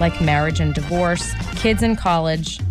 [0.00, 2.58] like marriage and divorce, kids in college,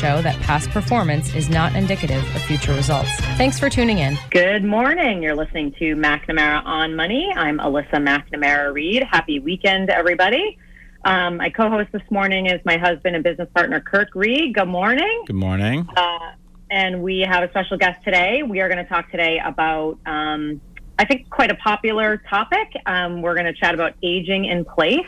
[0.00, 3.10] show that past performance is not indicative of future results.
[3.36, 4.16] Thanks for tuning in.
[4.30, 5.22] Good morning.
[5.22, 7.30] You're listening to McNamara on Money.
[7.36, 9.02] I'm Alyssa McNamara Reed.
[9.02, 10.56] Happy weekend, everybody.
[11.04, 14.54] Um, my co-host this morning is my husband and business partner, Kirk Reed.
[14.54, 15.24] Good morning.
[15.26, 15.86] Good morning.
[15.94, 16.32] Uh,
[16.70, 18.42] and we have a special guest today.
[18.42, 20.62] We are going to talk today about, um,
[20.98, 22.68] I think, quite a popular topic.
[22.86, 25.06] Um, we're going to chat about aging in place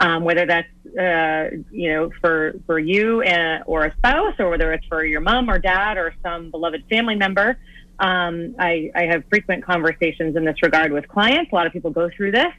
[0.00, 4.50] um, whether that's uh, you know for for you and, uh, or a spouse, or
[4.50, 7.58] whether it's for your mom or dad or some beloved family member.
[8.00, 11.50] Um, I, I have frequent conversations in this regard with clients.
[11.50, 12.52] A lot of people go through this.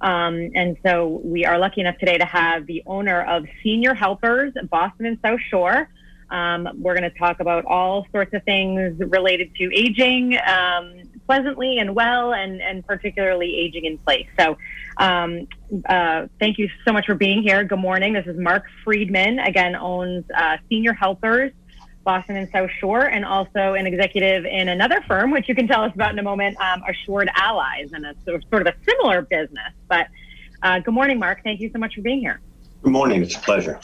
[0.00, 4.52] Um, and so we are lucky enough today to have the owner of Senior Helpers,
[4.70, 5.88] Boston and South Shore.
[6.30, 11.78] Um, we're going to talk about all sorts of things related to aging, um, pleasantly
[11.78, 14.26] and well, and, and particularly aging in place.
[14.38, 14.56] So,
[14.96, 15.48] um,
[15.88, 17.64] uh, thank you so much for being here.
[17.64, 18.12] Good morning.
[18.12, 21.52] This is Mark Friedman, again, owns uh, Senior Helpers,
[22.04, 25.82] Boston and South Shore, and also an executive in another firm, which you can tell
[25.82, 29.72] us about in a moment, um, Assured Allies, and it's sort of a similar business.
[29.88, 30.06] But
[30.62, 31.42] uh, good morning, Mark.
[31.42, 32.40] Thank you so much for being here.
[32.82, 33.22] Good morning.
[33.22, 33.80] It's a pleasure.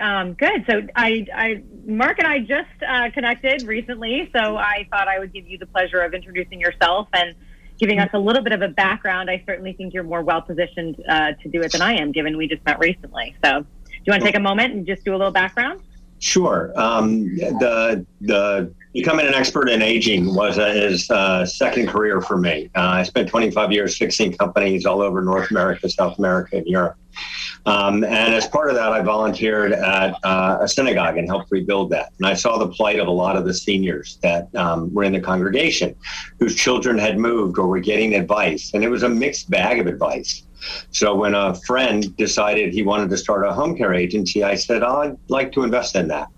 [0.00, 0.64] Um, good.
[0.68, 5.32] So I, I, Mark and I just uh, connected recently, so I thought I would
[5.32, 7.34] give you the pleasure of introducing yourself and
[7.78, 9.30] giving us a little bit of a background.
[9.30, 12.36] I certainly think you're more well positioned uh, to do it than I am, given
[12.36, 13.34] we just met recently.
[13.44, 13.66] So, do
[14.04, 15.80] you want to take a moment and just do a little background?
[16.18, 16.72] Sure.
[16.76, 22.70] Um, the the becoming an expert in aging was his uh, second career for me.
[22.76, 26.96] Uh, I spent 25 years fixing companies all over North America, South America, and Europe.
[27.66, 31.90] Um, and as part of that, I volunteered at uh, a synagogue and helped rebuild
[31.90, 32.12] that.
[32.18, 35.12] And I saw the plight of a lot of the seniors that um, were in
[35.12, 35.96] the congregation
[36.38, 38.72] whose children had moved or were getting advice.
[38.74, 40.44] And it was a mixed bag of advice.
[40.92, 44.82] So when a friend decided he wanted to start a home care agency, I said,
[44.82, 46.28] oh, I'd like to invest in that.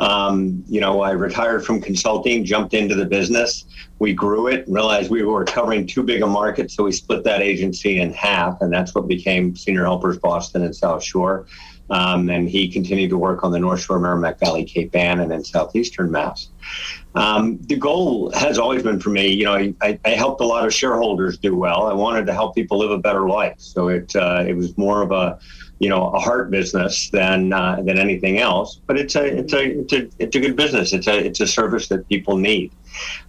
[0.00, 3.64] Um, you know, I retired from consulting, jumped into the business.
[3.98, 7.42] We grew it, realized we were covering too big a market, so we split that
[7.42, 11.46] agency in half, and that's what became Senior Helpers Boston and South Shore.
[11.90, 15.30] Um, and he continued to work on the North Shore, Merrimack Valley, Cape Ann, and
[15.30, 16.48] in southeastern Mass.
[17.14, 20.66] Um, the goal has always been for me, you know, I, I, helped a lot
[20.66, 21.86] of shareholders do well.
[21.86, 25.02] I wanted to help people live a better life, so it uh, it was more
[25.02, 25.38] of a
[25.84, 28.80] you know a heart business than uh, than anything else.
[28.86, 30.94] But it's a it's a it's a it's a good business.
[30.94, 32.72] It's a it's a service that people need,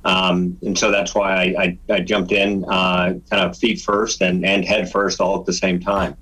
[0.05, 4.21] um, and so that's why I, I, I jumped in uh, kind of feet first
[4.21, 6.15] and and head first all at the same time.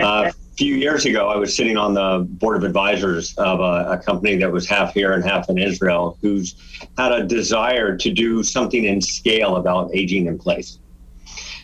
[0.00, 3.98] Uh, few years ago, I was sitting on the board of advisors of a, a,
[3.98, 6.54] company that was half here and half in Israel, who's
[6.98, 10.78] had a desire to do something in scale about aging in place.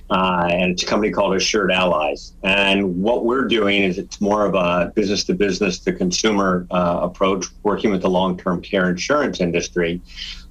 [0.09, 2.33] Uh, and it's a company called Assured Allies.
[2.45, 7.01] And what we're doing is it's more of a business to business to consumer uh,
[7.03, 10.01] approach, working with the long term care insurance industry,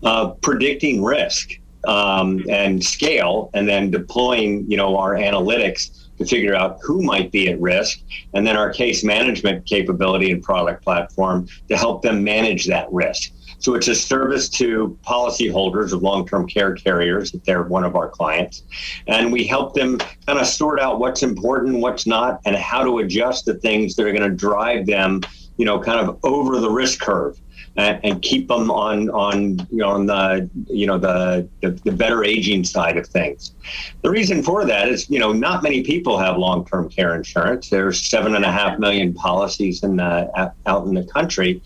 [0.04, 1.52] uh, predicting risk
[1.88, 7.31] um, and scale, and then deploying, you know, our analytics to figure out who might
[7.31, 8.00] be at risk,
[8.34, 13.31] and then our case management capability and product platform to help them manage that risk.
[13.65, 18.07] So it's a service to policyholders of long-term care carriers if they're one of our
[18.07, 18.62] clients,
[19.07, 19.97] and we help them
[20.27, 24.06] kind of sort out what's important, what's not, and how to adjust the things that
[24.06, 25.19] are going to drive them,
[25.57, 27.41] you know, kind of over the risk curve
[27.77, 31.92] and, and keep them on on you know on the you know the, the, the
[31.92, 33.54] better aging side of things.
[34.01, 37.69] The reason for that is you know not many people have long term care insurance.
[37.69, 41.62] There's seven and a half million policies in the, out in the country,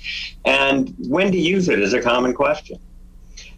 [0.46, 2.80] and when to use it is a common question.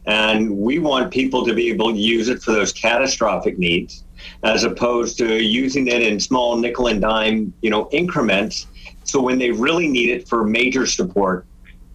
[0.07, 4.03] And we want people to be able to use it for those catastrophic needs,
[4.44, 8.65] as opposed to using it in small nickel and dime, you know, increments.
[9.03, 11.45] So when they really need it for major support,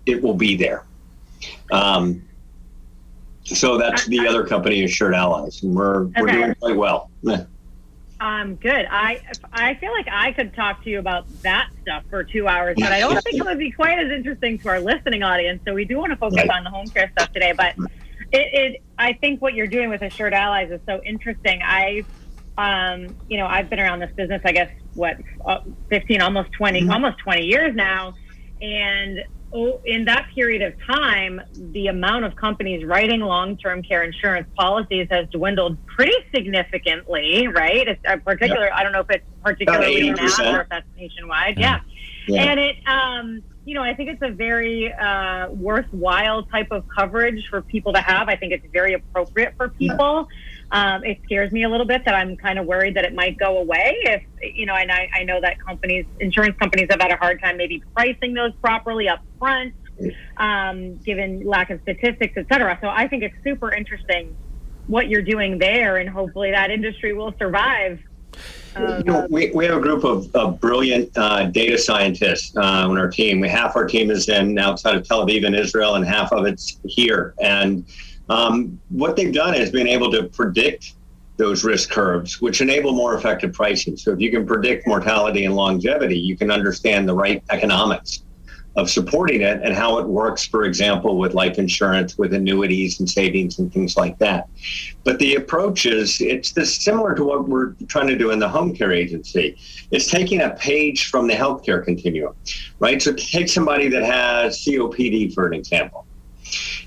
[0.06, 0.85] it will be there.
[1.70, 2.23] Um,
[3.44, 6.20] so that's the other company, Assured Allies, and we're okay.
[6.20, 7.11] we're doing quite well.
[8.19, 8.87] Um, good.
[8.91, 9.20] I
[9.53, 12.91] I feel like I could talk to you about that stuff for two hours, but
[12.91, 15.61] I don't think it would be quite as interesting to our listening audience.
[15.67, 16.49] So we do want to focus right.
[16.49, 17.53] on the home care stuff today.
[17.53, 17.75] But
[18.32, 21.61] it, it I think what you're doing with Assured Allies is so interesting.
[21.62, 22.05] I
[22.58, 25.61] um, you know, I've been around this business, I guess, what, uh,
[25.91, 26.91] 15, almost 20, mm-hmm.
[26.91, 28.14] almost 20 years now.
[28.61, 35.06] And in that period of time, the amount of companies writing long-term care insurance policies
[35.10, 37.88] has dwindled pretty significantly, right?
[37.88, 38.72] It's a uh, particular, yep.
[38.75, 41.58] I don't know if it's particularly in or if that's nationwide.
[41.58, 41.81] Yeah.
[42.26, 42.43] yeah.
[42.43, 47.48] And it, um, you know, I think it's a very uh, worthwhile type of coverage
[47.48, 48.28] for people to have.
[48.28, 50.28] I think it's very appropriate for people.
[50.73, 53.39] Um, it scares me a little bit that I'm kind of worried that it might
[53.39, 53.95] go away.
[54.03, 54.23] If
[54.57, 57.57] you know, and I, I know that companies, insurance companies, have had a hard time
[57.57, 59.75] maybe pricing those properly up front,
[60.39, 62.77] um, given lack of statistics, et cetera.
[62.81, 64.37] So I think it's super interesting
[64.89, 68.01] what you're doing there, and hopefully that industry will survive.
[68.77, 72.99] you know, we, we have a group of, of brilliant uh, data scientists uh, on
[72.99, 73.41] our team.
[73.41, 76.45] We half our team is in outside of Tel Aviv in Israel, and half of
[76.45, 77.35] it's here.
[77.41, 77.87] And
[78.28, 80.94] um, what they've done is been able to predict
[81.37, 83.96] those risk curves, which enable more effective pricing.
[83.96, 88.23] So if you can predict mortality and longevity, you can understand the right economics
[88.75, 93.08] of supporting it and how it works, for example, with life insurance, with annuities and
[93.08, 94.49] savings and things like that.
[95.02, 98.49] But the approach is it's this similar to what we're trying to do in the
[98.49, 99.56] home care agency.
[99.90, 102.34] It's taking a page from the healthcare continuum,
[102.79, 103.00] right?
[103.00, 106.06] So take somebody that has COPD, for an example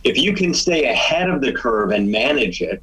[0.03, 2.81] if you can stay ahead of the curve and manage it,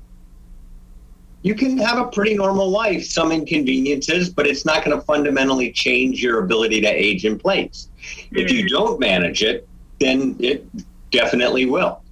[1.42, 5.70] you can have a pretty normal life, some inconveniences, but it's not going to fundamentally
[5.70, 7.88] change your ability to age in place.
[7.96, 8.36] Mm-hmm.
[8.36, 8.74] If you mm-hmm.
[8.74, 9.68] don't manage it,
[10.00, 10.66] then it
[11.12, 12.02] definitely will.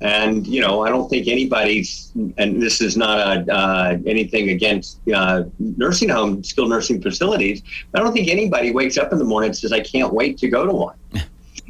[0.00, 4.98] And you know, I don't think anybody's, and this is not a, uh, anything against
[5.14, 7.62] uh, nursing home, skilled nursing facilities.
[7.94, 10.48] I don't think anybody wakes up in the morning and says, "I can't wait to
[10.48, 10.96] go to one."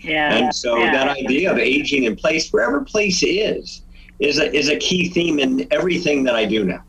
[0.02, 0.34] Yeah.
[0.34, 0.92] And so yeah.
[0.92, 3.82] that idea of aging in place, wherever place is,
[4.18, 6.84] is a, is a key theme in everything that I do now.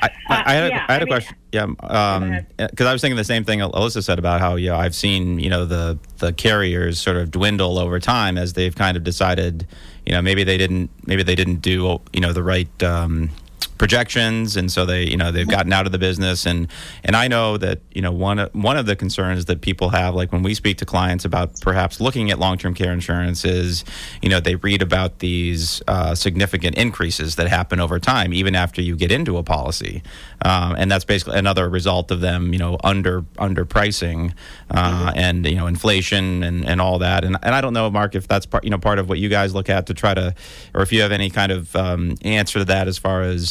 [0.00, 1.36] I, I, I, had, a, yeah, I had a mean, question.
[1.50, 4.76] Yeah, because um, I was thinking the same thing Alyssa said about how you know
[4.76, 8.96] I've seen you know the the carriers sort of dwindle over time as they've kind
[8.96, 9.66] of decided
[10.06, 13.30] you know maybe they didn't maybe they didn't do you know the right um,
[13.78, 16.44] projections, and so they you know they've gotten out of the business.
[16.44, 16.68] And
[17.04, 20.32] and I know that you know one one of the concerns that people have, like
[20.32, 23.84] when we speak to clients about perhaps looking at long term care insurance, is
[24.20, 28.82] you know they read about these uh, significant increases that happen over time, even after
[28.82, 30.02] you get into a policy,
[30.44, 34.32] um, and that's basically another result of them you know under underpricing
[34.70, 35.18] uh, mm-hmm.
[35.18, 37.24] and you know inflation and, and all that.
[37.24, 39.28] And and I don't know, Mark, if that's part you know part of what you
[39.28, 40.34] guys look at to try to,
[40.74, 43.47] or if you have any kind of um, answer to that as far as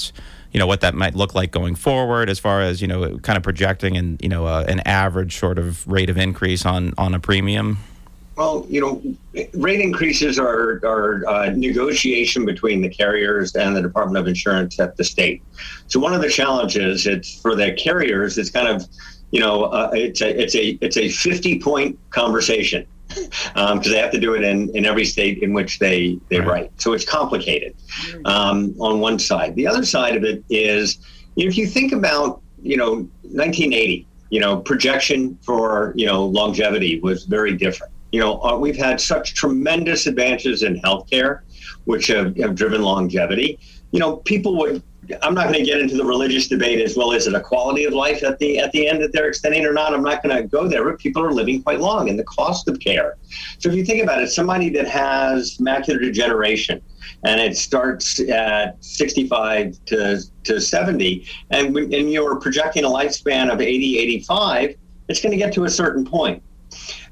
[0.51, 3.37] you know what that might look like going forward as far as you know kind
[3.37, 7.13] of projecting and you know uh, an average sort of rate of increase on on
[7.13, 7.77] a premium?
[8.35, 9.01] Well you know
[9.53, 14.95] rate increases are are uh, negotiation between the carriers and the department of insurance at
[14.97, 15.43] the state.
[15.87, 18.87] So one of the challenges it's for the carriers it's kind of
[19.31, 22.85] you know uh, it's a it's a it's a 50 point conversation
[23.25, 26.39] because um, they have to do it in, in every state in which they, they
[26.39, 26.47] right.
[26.47, 26.81] write.
[26.81, 27.75] So it's complicated
[28.25, 29.55] um, on one side.
[29.55, 30.99] The other side of it is
[31.35, 37.25] if you think about, you know, 1980, you know, projection for, you know, longevity was
[37.25, 37.93] very different.
[38.11, 41.41] You know, uh, we've had such tremendous advances in healthcare,
[41.85, 43.59] which have, have driven longevity.
[43.91, 44.81] You know, people would
[45.21, 47.85] I'm not going to get into the religious debate as well as it a quality
[47.85, 49.93] of life at the at the end that they're extending or not.
[49.93, 50.83] I'm not going to go there.
[50.83, 53.17] But people are living quite long, and the cost of care.
[53.59, 56.81] So if you think about it, somebody that has macular degeneration,
[57.23, 63.51] and it starts at 65 to, to 70, and when, and you're projecting a lifespan
[63.51, 64.75] of 80, 85,
[65.07, 66.43] it's going to get to a certain point.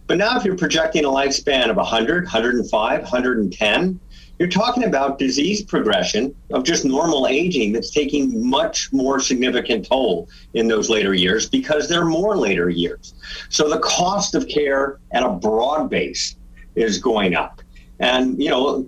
[0.07, 3.99] But now, if you're projecting a lifespan of 100, 105, 110,
[4.39, 10.27] you're talking about disease progression of just normal aging that's taking much more significant toll
[10.53, 13.13] in those later years because there are more later years.
[13.49, 16.35] So the cost of care at a broad base
[16.75, 17.61] is going up.
[17.99, 18.85] And you know,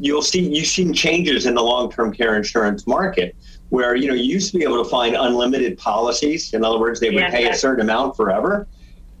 [0.00, 3.36] you'll see you've seen changes in the long-term care insurance market
[3.68, 6.54] where you know you used to be able to find unlimited policies.
[6.54, 8.66] In other words, they would yeah, pay a certain amount forever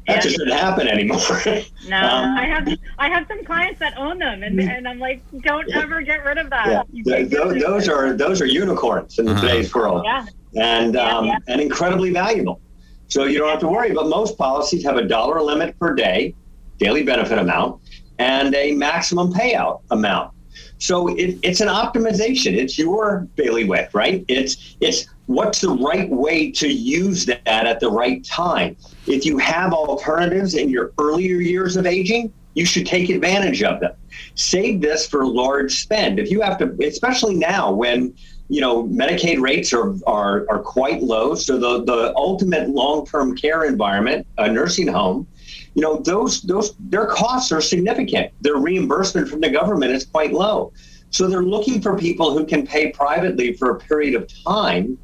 [0.06, 1.18] that just doesn't happen anymore.
[1.88, 4.68] no, um, I have I have some clients that own them, and, mm.
[4.68, 5.80] and I'm like, don't yeah.
[5.80, 6.86] ever get rid of that.
[6.92, 7.24] Yeah.
[7.24, 9.40] those, those are those are unicorns in uh-huh.
[9.40, 10.26] today's world, yeah.
[10.54, 12.60] and yeah, um, and incredibly valuable.
[13.08, 13.92] So you don't have to worry.
[13.92, 16.34] But most policies have a dollar limit per day,
[16.78, 17.80] daily benefit amount,
[18.18, 20.32] and a maximum payout amount.
[20.78, 22.54] So it, it's an optimization.
[22.54, 24.24] It's your bailiwick, right?
[24.28, 28.76] It's it's what's the right way to use that at the right time.
[29.06, 33.80] If you have alternatives in your earlier years of aging, you should take advantage of
[33.80, 33.92] them.
[34.34, 36.18] Save this for large spend.
[36.18, 38.14] If you have to, especially now when
[38.48, 43.36] you know Medicaid rates are are, are quite low, so the the ultimate long term
[43.36, 45.26] care environment, a nursing home,
[45.74, 48.32] you know those those their costs are significant.
[48.40, 50.72] Their reimbursement from the government is quite low.
[51.10, 54.98] So they're looking for people who can pay privately for a period of time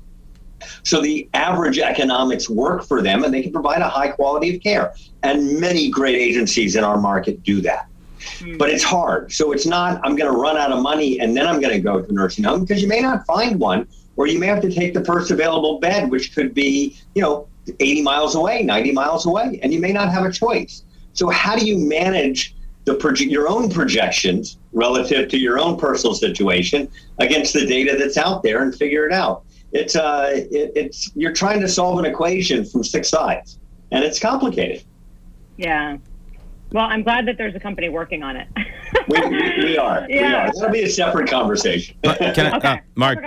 [0.83, 4.62] so the average economics work for them and they can provide a high quality of
[4.62, 4.95] care.
[5.23, 7.88] And many great agencies in our market do that.
[8.38, 8.59] Mm.
[8.59, 9.33] But it's hard.
[9.33, 11.81] So it's not, I'm going to run out of money and then I'm going to
[11.81, 14.71] go to nursing home because you may not find one or you may have to
[14.71, 17.49] take the first available bed, which could be, you know,
[17.81, 20.85] 80 miles away, 90 miles away, and you may not have a choice.
[21.12, 22.54] So how do you manage
[22.85, 26.88] the proje- your own projections relative to your own personal situation
[27.19, 29.45] against the data that's out there and figure it out?
[29.72, 33.58] It's uh, it, it's you're trying to solve an equation from six sides,
[33.90, 34.84] and it's complicated.
[35.56, 35.98] Yeah.
[36.72, 38.48] Well, I'm glad that there's a company working on it.
[39.08, 40.06] we, we, we, are.
[40.08, 40.20] Yeah.
[40.22, 40.52] We are.
[40.52, 41.96] That'll be a separate conversation.
[42.02, 42.68] Can I, okay.
[42.68, 43.18] uh, Mark?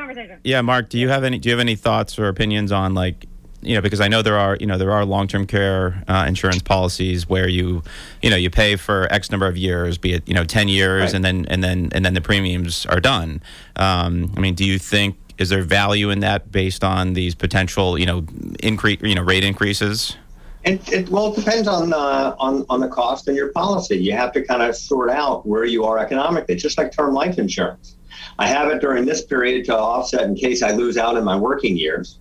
[0.43, 0.89] Yeah, Mark.
[0.89, 1.37] Do you have any?
[1.37, 3.25] Do you have any thoughts or opinions on like?
[3.61, 6.61] You know, because I know there are, you know, there are long-term care uh, insurance
[6.61, 7.81] policies where you,
[8.21, 11.05] you know, you pay for X number of years, be it, you know, ten years,
[11.05, 11.13] right.
[11.15, 13.41] and then and then and then the premiums are done.
[13.75, 17.97] Um, I mean, do you think is there value in that based on these potential,
[17.97, 18.25] you know,
[18.61, 20.15] increase, you know, rate increases?
[20.63, 23.97] It, it, well, it depends on uh, on on the cost and your policy.
[23.97, 26.55] You have to kind of sort out where you are economically.
[26.55, 27.97] Just like term life insurance.
[28.39, 31.37] I have it during this period to offset in case I lose out in my
[31.37, 32.19] working years,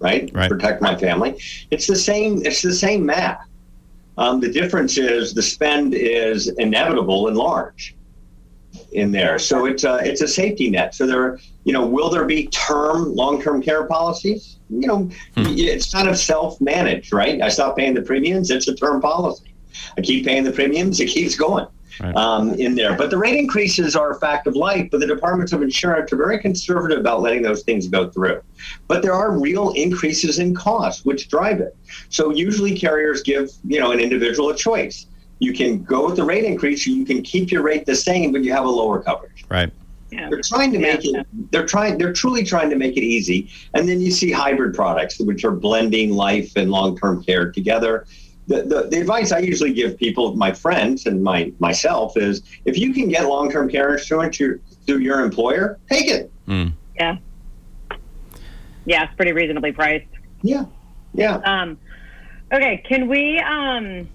[0.00, 0.30] right?
[0.34, 0.50] right.
[0.50, 1.38] Protect my family.
[1.70, 2.44] It's the same.
[2.44, 3.46] It's the same math.
[4.18, 7.95] Um, the difference is the spend is inevitable and large
[8.92, 9.38] in there.
[9.38, 10.94] So it's a, it's a safety net.
[10.94, 14.56] So there, you know, will there be term, long-term care policies?
[14.70, 14.98] You know,
[15.36, 15.54] hmm.
[15.56, 17.40] it's kind of self-managed, right?
[17.40, 18.50] I stop paying the premiums.
[18.50, 19.54] It's a term policy.
[19.96, 21.00] I keep paying the premiums.
[21.00, 21.66] It keeps going.
[21.98, 22.14] Right.
[22.14, 22.94] Um, in there.
[22.94, 26.16] But the rate increases are a fact of life, but the departments of insurance are
[26.16, 28.42] very conservative about letting those things go through.
[28.86, 31.74] But there are real increases in cost which drive it.
[32.10, 35.06] So usually carriers give, you know, an individual a choice
[35.38, 38.42] you can go with the rate increase, you can keep your rate the same, but
[38.42, 39.44] you have a lower coverage.
[39.48, 39.70] Right.
[40.10, 40.30] Yeah.
[40.30, 41.20] They're trying to make yeah.
[41.20, 41.26] it.
[41.50, 41.98] They're trying.
[41.98, 43.50] They're truly trying to make it easy.
[43.74, 48.06] And then you see hybrid products, which are blending life and long-term care together.
[48.46, 52.78] The, the, the advice I usually give people, my friends and my myself, is if
[52.78, 56.32] you can get long-term care insurance through your employer, take it.
[56.46, 56.72] Mm.
[56.94, 57.18] Yeah.
[58.84, 60.06] Yeah, it's pretty reasonably priced.
[60.42, 60.66] Yeah.
[61.12, 61.38] Yeah.
[61.38, 61.76] Um,
[62.52, 62.84] okay.
[62.88, 63.40] Can we?
[63.40, 64.08] Um,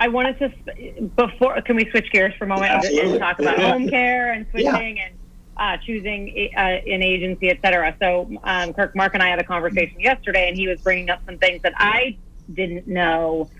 [0.00, 1.60] I wanted to before.
[1.62, 3.10] Can we switch gears for a moment Absolutely.
[3.12, 3.70] and talk about yeah.
[3.70, 5.04] home care and switching yeah.
[5.06, 5.14] and
[5.56, 7.96] uh, choosing uh, an agency, et cetera?
[8.00, 11.20] So, um, Kirk, Mark, and I had a conversation yesterday, and he was bringing up
[11.26, 12.16] some things that I
[12.52, 13.50] didn't know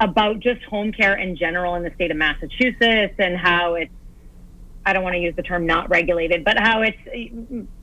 [0.00, 3.92] about just home care in general in the state of Massachusetts and how it's
[4.84, 6.98] I don't want to use the term not regulated, but how it's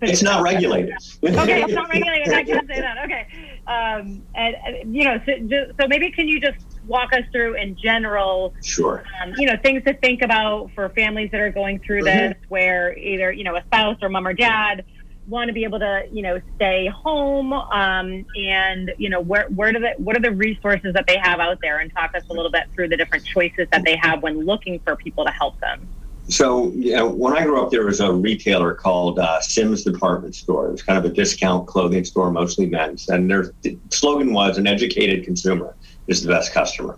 [0.01, 0.95] it's not regulated.
[1.23, 2.33] okay, it's not regulated.
[2.33, 2.97] I can say that.
[3.05, 3.27] Okay,
[3.67, 6.57] um, and, you know, so, just, so maybe can you just
[6.89, 8.53] walk us through in general?
[8.62, 9.03] Sure.
[9.22, 12.34] Um, you know, things to think about for families that are going through mm-hmm.
[12.34, 14.84] this, where either you know a spouse or mom or dad
[15.29, 19.72] want to be able to, you know, stay home, um, and you know, where where
[19.72, 22.34] do the what are the resources that they have out there, and talk us a
[22.34, 25.60] little bit through the different choices that they have when looking for people to help
[25.60, 25.88] them.
[26.27, 30.36] So, you know, when I grew up, there was a retailer called uh, Syms Department
[30.36, 30.67] Store.
[30.67, 33.51] It was kind of a discount clothing store, mostly men's, and their
[33.89, 35.75] slogan was "An educated consumer
[36.09, 36.97] is the best customer."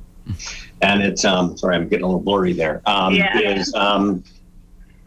[0.81, 2.81] And it's um, sorry, I'm getting a little blurry there.
[2.85, 3.37] Um, yeah.
[3.39, 4.23] Is um,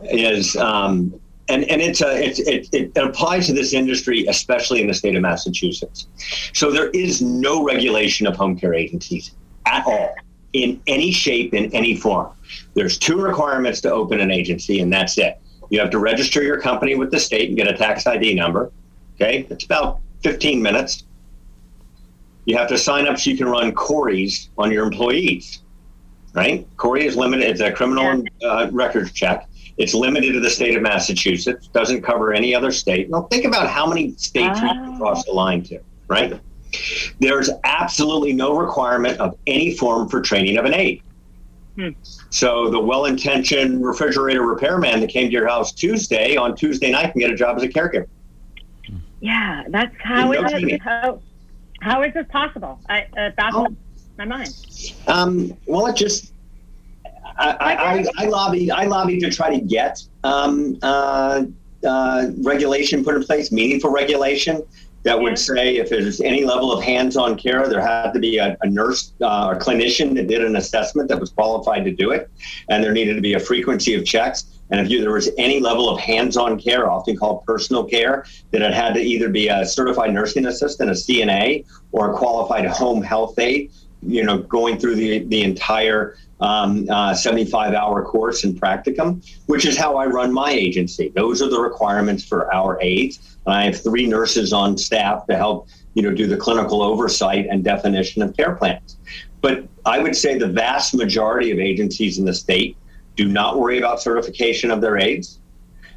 [0.03, 1.19] is um,
[1.49, 5.15] and and it's a it's, it, it applies to this industry, especially in the state
[5.15, 6.07] of Massachusetts.
[6.53, 9.33] So there is no regulation of home care agencies
[9.67, 10.15] at all
[10.53, 12.33] in any shape in any form.
[12.75, 15.39] There's two requirements to open an agency, and that's it.
[15.71, 18.71] You have to register your company with the state and get a tax ID number.
[19.17, 21.05] Okay, it's about 15 minutes.
[22.47, 25.63] You have to sign up so you can run CORIs on your employees.
[26.35, 26.67] Right?
[26.77, 27.49] CORI is limited.
[27.49, 29.49] It's a criminal uh, records check.
[29.77, 33.11] It's limited to the state of Massachusetts, doesn't cover any other state.
[33.11, 36.41] Now, think about how many states we can cross the line to, right?
[37.21, 41.03] There's absolutely no requirement of any form for training of an aide.
[41.77, 41.89] Hmm.
[42.31, 47.21] So the well-intentioned refrigerator repairman that came to your house Tuesday on Tuesday night can
[47.21, 48.07] get a job as a caregiver.
[49.21, 51.21] Yeah, that's how it, how,
[51.85, 52.81] how is this possible?
[52.89, 53.77] I, uh, baffles oh.
[54.17, 54.55] my mind.
[55.07, 56.33] Um, well, it just
[57.37, 58.71] I, I, I, lobbied.
[58.71, 61.45] I lobbied to try to get um, uh,
[61.87, 64.63] uh, regulation put in place, meaningful regulation
[65.05, 68.57] that would say if there's any level of hands-on care, there had to be a,
[68.63, 72.31] a nurse uh, or clinician that did an assessment that was qualified to do it,
[72.69, 74.47] and there needed to be a frequency of checks.
[74.71, 78.63] And if you, there was any level of hands-on care, often called personal care, that
[78.63, 83.03] it had to either be a certified nursing assistant, a CNA, or a qualified home
[83.03, 83.71] health aide,
[84.03, 89.67] you know, going through the the entire um, uh, 75 hour course in practicum, which
[89.67, 91.11] is how I run my agency.
[91.15, 93.34] Those are the requirements for our aides.
[93.47, 97.47] And I have three nurses on staff to help, you know, do the clinical oversight
[97.51, 98.97] and definition of care plans.
[99.41, 102.77] But I would say the vast majority of agencies in the state
[103.17, 105.39] do not worry about certification of their aides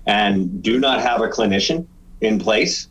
[0.05, 1.85] and do not have a clinician
[2.21, 2.89] in place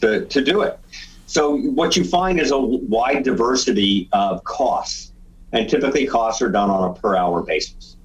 [0.00, 0.78] to, to do it.
[1.26, 5.12] So what you find is a wide diversity of costs
[5.52, 7.96] and typically costs are done on a per hour basis,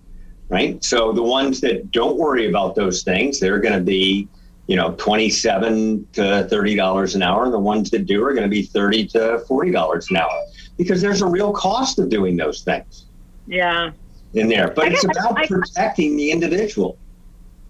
[0.49, 0.83] right?
[0.83, 4.27] So the ones that don't worry about those things, they're going to be,
[4.69, 8.43] you know, twenty-seven to thirty dollars an hour, and the ones that do are going
[8.43, 10.45] to be thirty to forty dollars an hour
[10.77, 13.07] because there's a real cost of doing those things.
[13.47, 13.89] Yeah.
[14.35, 16.99] In there, but it's about I, protecting the individual.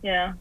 [0.04, 0.34] Yeah.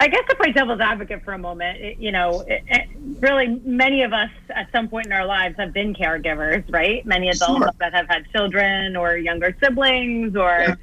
[0.00, 2.88] I guess to play devil's advocate for a moment, it, you know, it, it,
[3.20, 7.06] really many of us at some point in our lives have been caregivers, right?
[7.06, 7.70] Many adults sure.
[7.78, 10.74] that have had children or younger siblings, or yeah.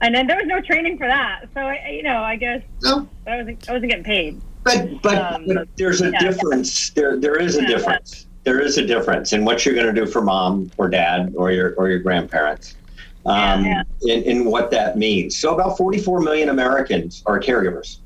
[0.00, 1.46] And then there was no training for that.
[1.54, 3.08] So I, you know, I guess no.
[3.26, 4.40] I wasn't I wasn't getting paid.
[4.62, 6.90] But but, um, but there's a yeah, difference.
[6.90, 7.02] Yeah.
[7.02, 8.26] There there is a difference.
[8.44, 11.50] There is a difference in what you're going to do for mom or dad or
[11.50, 12.76] your or your grandparents.
[13.24, 13.66] Um,
[14.02, 15.36] in, in what that means.
[15.36, 17.98] So about 44 million Americans are caregivers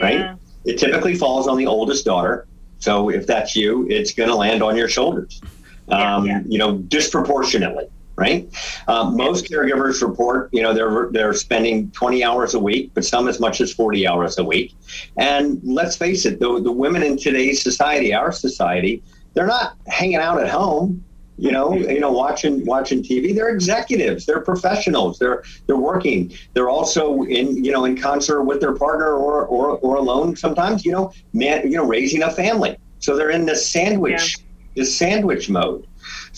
[0.00, 0.36] right?
[0.64, 2.46] It typically falls on the oldest daughter.
[2.78, 5.40] So if that's you, it's going to land on your shoulders,
[5.88, 6.42] um, yeah, yeah.
[6.46, 8.48] you know, disproportionately, right?
[8.88, 13.28] Um, most caregivers report, you know, they're they're spending 20 hours a week, but some
[13.28, 14.74] as much as 40 hours a week.
[15.16, 19.02] And let's face it, the, the women in today's society, our society,
[19.34, 21.04] they're not hanging out at home
[21.38, 23.32] you know, you know, watching watching TV.
[23.32, 24.26] They're executives.
[24.26, 25.20] They're professionals.
[25.20, 26.32] They're they're working.
[26.52, 30.34] They're also in you know in concert with their partner or or, or alone.
[30.34, 32.76] Sometimes you know, man, you know, raising a family.
[32.98, 34.44] So they're in this sandwich yeah.
[34.74, 35.86] this sandwich mode.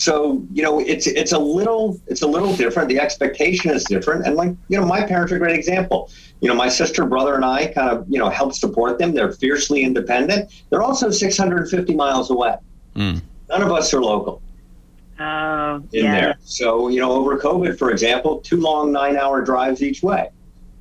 [0.01, 2.89] So you know, it's it's a little it's a little different.
[2.89, 4.25] The expectation is different.
[4.25, 6.09] And like you know, my parents are a great example.
[6.39, 9.13] You know, my sister, brother, and I kind of you know help support them.
[9.13, 10.63] They're fiercely independent.
[10.71, 12.55] They're also 650 miles away.
[12.95, 13.21] Mm.
[13.47, 14.41] None of us are local.
[15.19, 16.19] Oh, in yeah.
[16.19, 16.37] there.
[16.45, 20.31] So, you know, over COVID, for example, two long nine hour drives each way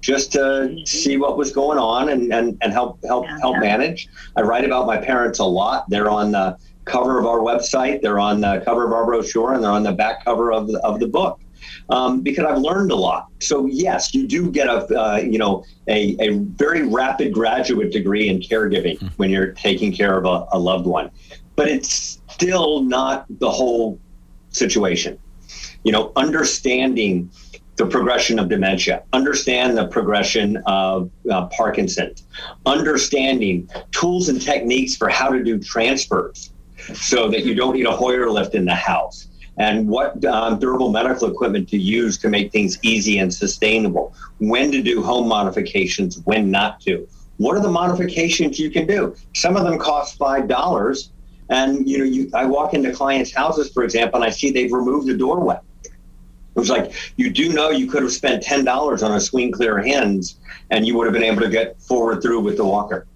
[0.01, 0.85] just to mm-hmm.
[0.87, 3.77] see what was going on and, and, and help help yeah, help yeah.
[3.77, 4.09] manage.
[4.35, 5.91] I write about my parents a lot.
[5.91, 9.63] They're on the cover of our website, they're on the cover of our brochure, and
[9.63, 11.41] they're on the back cover of the, of the book.
[11.91, 13.27] Um, because I've learned a lot.
[13.41, 18.29] So yes, you do get a uh, you know a, a very rapid graduate degree
[18.29, 19.09] in caregiving mm-hmm.
[19.17, 21.11] when you're taking care of a, a loved one,
[21.57, 23.99] but it's still not the whole
[24.51, 25.19] situation.
[25.83, 27.31] You know, understanding
[27.77, 32.25] the progression of dementia, understand the progression of uh, Parkinson's,
[32.67, 36.50] understanding tools and techniques for how to do transfers
[36.95, 40.91] so that you don't need a Hoyer lift in the house, and what um, durable
[40.91, 46.21] medical equipment to use to make things easy and sustainable, when to do home modifications,
[46.25, 47.07] when not to,
[47.39, 49.15] what are the modifications you can do?
[49.35, 51.11] Some of them cost five dollars,
[51.49, 54.73] and you know, you I walk into clients' houses, for example, and I see they've
[54.73, 55.59] removed the doorway.
[55.85, 59.53] It was like you do know you could have spent ten dollars on a swing
[59.53, 60.35] clear hinge,
[60.71, 63.07] and you would have been able to get forward through with the walker.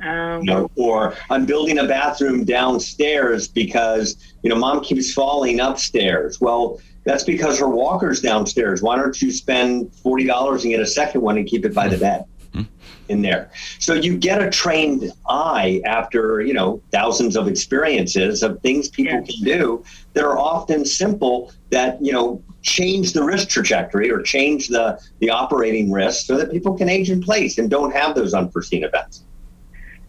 [0.00, 5.60] Um, you know, or I'm building a bathroom downstairs because you know mom keeps falling
[5.60, 6.40] upstairs.
[6.40, 8.80] Well, that's because her walker's downstairs.
[8.80, 11.88] Why don't you spend forty dollars and get a second one and keep it by
[11.88, 12.24] the bed?
[12.54, 12.62] Hmm.
[13.08, 13.50] in there.
[13.78, 19.22] So you get a trained eye after, you know, thousands of experiences of things people
[19.22, 19.84] can do
[20.14, 25.30] that are often simple that, you know, change the risk trajectory or change the the
[25.30, 29.24] operating risk so that people can age in place and don't have those unforeseen events.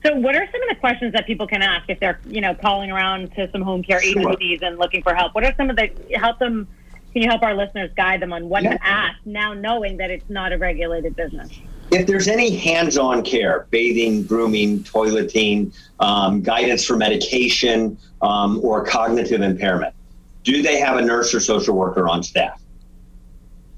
[0.05, 2.55] So, what are some of the questions that people can ask if they're, you know,
[2.55, 5.35] calling around to some home care agencies and looking for help?
[5.35, 6.67] What are some of the help them?
[7.11, 8.77] Can you help our listeners guide them on what yeah.
[8.77, 11.49] to ask now, knowing that it's not a regulated business?
[11.91, 19.41] If there's any hands-on care, bathing, grooming, toileting, um, guidance for medication, um, or cognitive
[19.41, 19.95] impairment,
[20.43, 22.61] do they have a nurse or social worker on staff?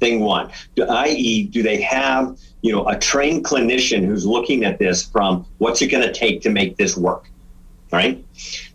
[0.01, 5.03] Thing one, i.e., do they have you know, a trained clinician who's looking at this
[5.03, 7.29] from what's it going to take to make this work,
[7.91, 8.23] right?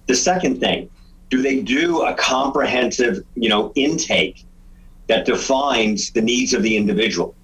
[0.07, 0.91] The second thing,
[1.31, 4.45] do they do a comprehensive, you know, intake
[5.09, 7.35] that defines the needs of the individual?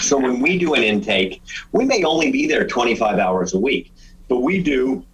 [0.00, 1.42] So when we do an intake,
[1.72, 3.92] we may only be there 25 hours a week,
[4.28, 5.04] but we do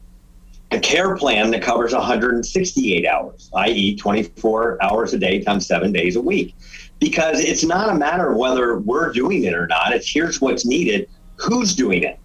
[0.73, 6.17] a care plan that covers 168 hours, i.e., 24 hours a day times seven days
[6.17, 6.55] a week
[6.99, 9.93] because it's not a matter of whether we're doing it or not.
[9.93, 12.19] It's here's what's needed, who's doing it.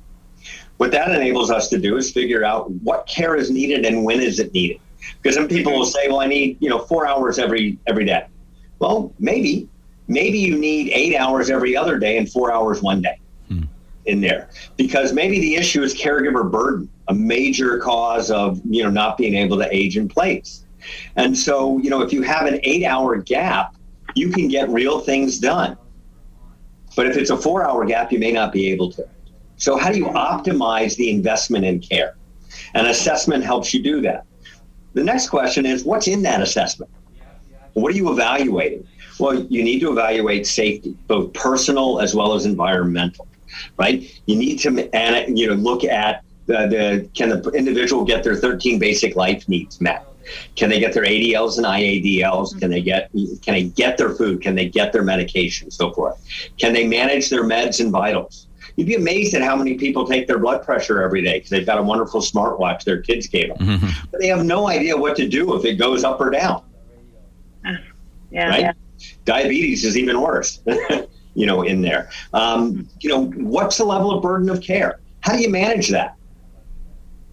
[0.78, 4.20] What that enables us to do is figure out what care is needed and when
[4.20, 4.80] is it needed.
[5.22, 8.26] Because some people will say, "Well, I need you know four hours every every day."
[8.80, 9.68] Well, maybe
[10.08, 13.64] maybe you need eight hours every other day and four hours one day hmm.
[14.06, 18.90] in there because maybe the issue is caregiver burden, a major cause of you know
[18.90, 20.66] not being able to age in place.
[21.16, 23.76] And so you know if you have an eight hour gap
[24.16, 25.78] you can get real things done.
[26.96, 29.08] But if it's a four hour gap, you may not be able to.
[29.58, 32.16] So, how do you optimize the investment in care?
[32.74, 34.26] And assessment helps you do that.
[34.94, 36.92] The next question is what's in that assessment?
[37.74, 38.86] What are you evaluating?
[39.20, 43.28] Well, you need to evaluate safety, both personal as well as environmental,
[43.78, 44.04] right?
[44.26, 48.36] You need to and you know look at the, the can the individual get their
[48.36, 50.06] 13 basic life needs met?
[50.56, 52.60] Can they get their ADLs and IADLs?
[52.60, 53.12] Can they get
[53.42, 54.42] can they get their food?
[54.42, 55.72] Can they get their medication?
[55.72, 56.24] So forth.
[56.58, 58.48] Can they manage their meds and vitals?
[58.76, 61.66] You'd be amazed at how many people take their blood pressure every day because they've
[61.66, 64.06] got a wonderful smartwatch their kids gave them, mm-hmm.
[64.10, 66.64] but they have no idea what to do if it goes up or down.
[68.34, 68.62] Yeah, right?
[68.62, 68.74] yeah.
[69.26, 70.62] Diabetes is even worse.
[71.34, 72.10] you know, in there.
[72.34, 75.00] Um, you know, what's the level of burden of care?
[75.22, 76.16] How do you manage that?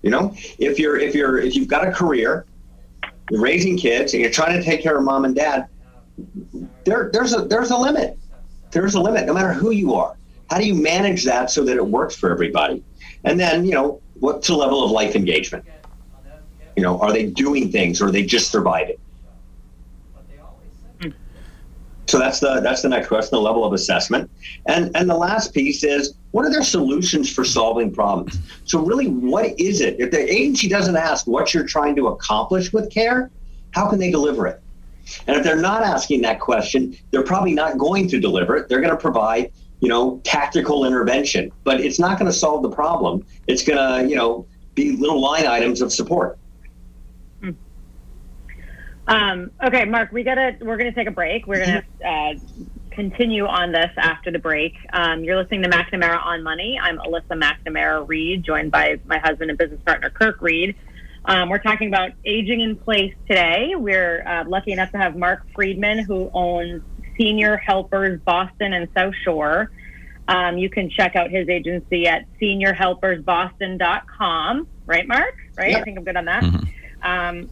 [0.02, 2.46] You know, if you're if you're if you've got a career
[3.30, 5.68] you're raising kids and you're trying to take care of mom and dad,
[6.84, 8.18] there, there's a there's a limit.
[8.70, 10.16] There's a limit, no matter who you are.
[10.50, 12.82] How do you manage that so that it works for everybody?
[13.24, 15.64] And then, you know, what's the level of life engagement?
[16.76, 18.96] You know, are they doing things or are they just surviving?
[21.02, 21.10] Hmm.
[22.06, 24.30] So that's the that's the next question, the level of assessment.
[24.66, 28.38] And and the last piece is what are their solutions for solving problems?
[28.64, 29.96] So really what is it?
[29.98, 33.30] If the agency doesn't ask what you're trying to accomplish with care,
[33.72, 34.60] how can they deliver it?
[35.26, 38.68] And if they're not asking that question, they're probably not going to deliver it.
[38.68, 42.70] They're going to provide, you know, tactical intervention, but it's not going to solve the
[42.70, 43.24] problem.
[43.46, 46.38] It's going to, you know, be little line items of support.
[49.08, 51.46] Um, okay, Mark, we gotta we're gonna take a break.
[51.46, 52.34] We're gonna uh,
[52.98, 54.74] continue on this after the break.
[54.92, 56.80] Um, you're listening to McNamara on Money.
[56.82, 60.74] I'm Alyssa McNamara Reed, joined by my husband and business partner Kirk Reed.
[61.24, 63.74] Um, we're talking about aging in place today.
[63.76, 66.82] We're uh, lucky enough to have Mark Friedman, who owns
[67.16, 69.70] Senior Helpers Boston and South Shore.
[70.26, 74.66] Um, you can check out his agency at seniorhelpersboston.com.
[74.86, 75.36] Right, Mark?
[75.56, 75.76] Right?
[75.76, 76.42] I think I'm good on that.
[76.42, 77.08] Mm-hmm.
[77.08, 77.48] Um,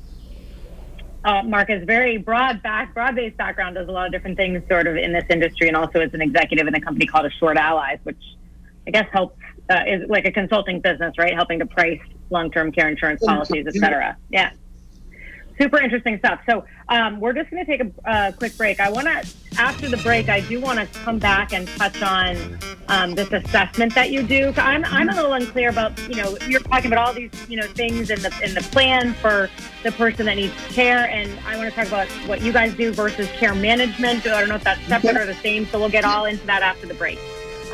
[1.26, 4.86] uh, Mark has very broad back, broad-based background, does a lot of different things sort
[4.86, 7.98] of in this industry, and also as an executive in a company called Assured Allies,
[8.04, 8.22] which
[8.86, 11.34] I guess helps uh, is like a consulting business, right?
[11.34, 14.16] Helping to price long-term care insurance policies, et cetera.
[14.30, 14.52] Yeah
[15.58, 16.40] super interesting stuff.
[16.48, 18.80] So um, we're just going to take a uh, quick break.
[18.80, 19.26] I want to,
[19.58, 23.94] after the break, I do want to come back and touch on um, this assessment
[23.94, 24.52] that you do.
[24.56, 27.66] I'm, I'm a little unclear about, you know, you're talking about all these, you know,
[27.68, 29.48] things in the in the plan for
[29.82, 32.92] the person that needs care, and I want to talk about what you guys do
[32.92, 34.26] versus care management.
[34.26, 35.66] I don't know if that's separate or the same.
[35.66, 37.18] So we'll get all into that after the break.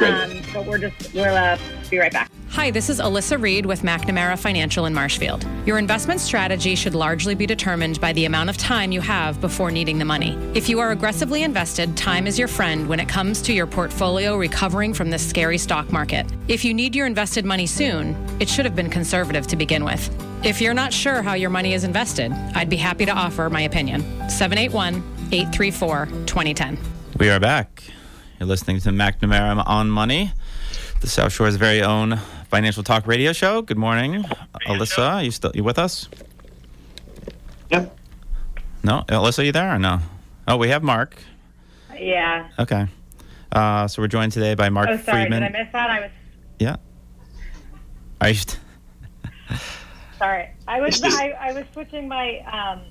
[0.01, 1.59] Um, but we're just we'll uh,
[1.91, 2.31] be right back.
[2.53, 5.47] Hi, this is Alyssa Reed with McNamara Financial in Marshfield.
[5.65, 9.71] Your investment strategy should largely be determined by the amount of time you have before
[9.71, 10.37] needing the money.
[10.53, 14.37] If you are aggressively invested, time is your friend when it comes to your portfolio
[14.37, 16.27] recovering from this scary stock market.
[16.47, 20.11] If you need your invested money soon, it should have been conservative to begin with.
[20.45, 23.63] If you're not sure how your money is invested, I'd be happy to offer my
[23.63, 24.03] opinion.
[24.29, 24.97] 781
[25.33, 26.79] 834 2010.
[27.19, 27.83] We are back.
[28.39, 30.33] You're listening to McNamara on Money,
[31.01, 32.21] the South Shore's very own
[32.53, 33.63] financial talk radio show.
[33.63, 34.25] Good morning,
[34.67, 35.15] Alyssa.
[35.15, 36.07] Are You still you with us?
[37.71, 37.97] Yep.
[38.85, 40.01] No, Alyssa, are you there or no?
[40.47, 41.17] Oh, we have Mark.
[41.99, 42.51] Yeah.
[42.59, 42.89] Okay.
[43.51, 45.41] Uh, so we're joined today by Mark oh, sorry, Friedman.
[45.41, 45.89] Did I miss that?
[45.89, 46.11] I was.
[46.59, 46.77] Yeah.
[48.21, 48.35] Are you?
[48.35, 48.61] St-
[50.19, 52.83] sorry, I was I, I was switching my um,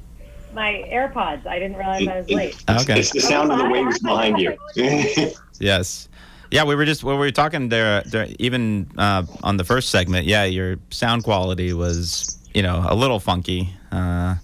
[0.55, 1.45] my AirPods.
[1.45, 2.63] I didn't realize I was late.
[2.67, 2.99] Okay.
[2.99, 4.57] It's the sound of the waves behind you.
[5.59, 6.09] yes.
[6.51, 9.89] Yeah, we were just when we were talking there, there even uh, on the first
[9.89, 10.25] segment.
[10.27, 14.35] Yeah, your sound quality was you know a little funky, uh,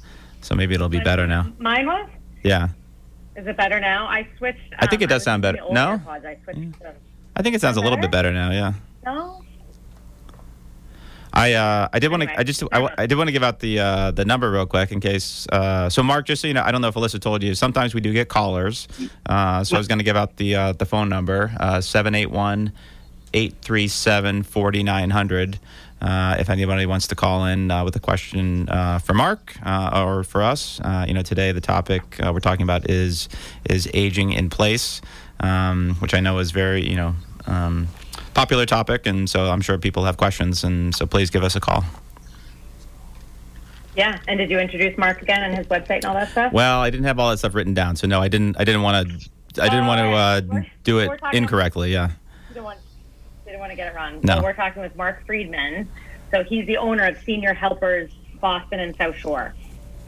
[0.41, 1.52] so maybe it'll be better now.
[1.60, 2.10] Mine was.
[2.43, 2.70] Yeah.
[3.36, 4.08] Is it better now?
[4.08, 4.74] I switched.
[4.74, 5.60] Um, I think it does sound better.
[5.70, 6.02] No.
[6.08, 6.38] I,
[7.36, 8.52] I think it sounds a little bit better now.
[8.52, 8.74] Yeah.
[9.06, 9.43] No.
[11.38, 13.60] I uh, I did want to I just I, I did want to give out
[13.60, 15.45] the uh, the number real quick in case.
[15.52, 17.54] Uh, so Mark, just so you know, I don't know if Alyssa told you.
[17.54, 18.88] Sometimes we do get callers.
[19.28, 22.15] Uh, so I was going to give out the uh, the phone number uh, seven
[22.15, 22.71] eight one
[23.36, 25.60] eight three seven forty nine hundred.
[26.02, 31.13] If anybody wants to call in with a question for Mark or for us, you
[31.13, 33.30] know, today the topic we're talking about is
[33.69, 35.02] is aging in place,
[35.39, 37.15] um, which I know is very you know.
[37.45, 37.88] Um,
[38.38, 41.60] popular topic, and so I'm sure people have questions, and so please give us a
[41.60, 41.84] call.
[43.95, 46.54] Yeah, and did you introduce Mark again and his website and all that stuff?
[46.54, 48.56] Well, I didn't have all that stuff written down, so no, I didn't.
[48.60, 49.30] I didn't want to.
[49.60, 51.91] I didn't want to uh, do it incorrectly.
[51.91, 52.12] Yeah.
[52.50, 52.80] Didn't want,
[53.43, 54.19] didn't want to get it wrong.
[54.21, 54.36] No.
[54.36, 55.89] So we're talking with Mark Friedman.
[56.30, 59.56] So he's the owner of Senior Helpers Boston and South Shore.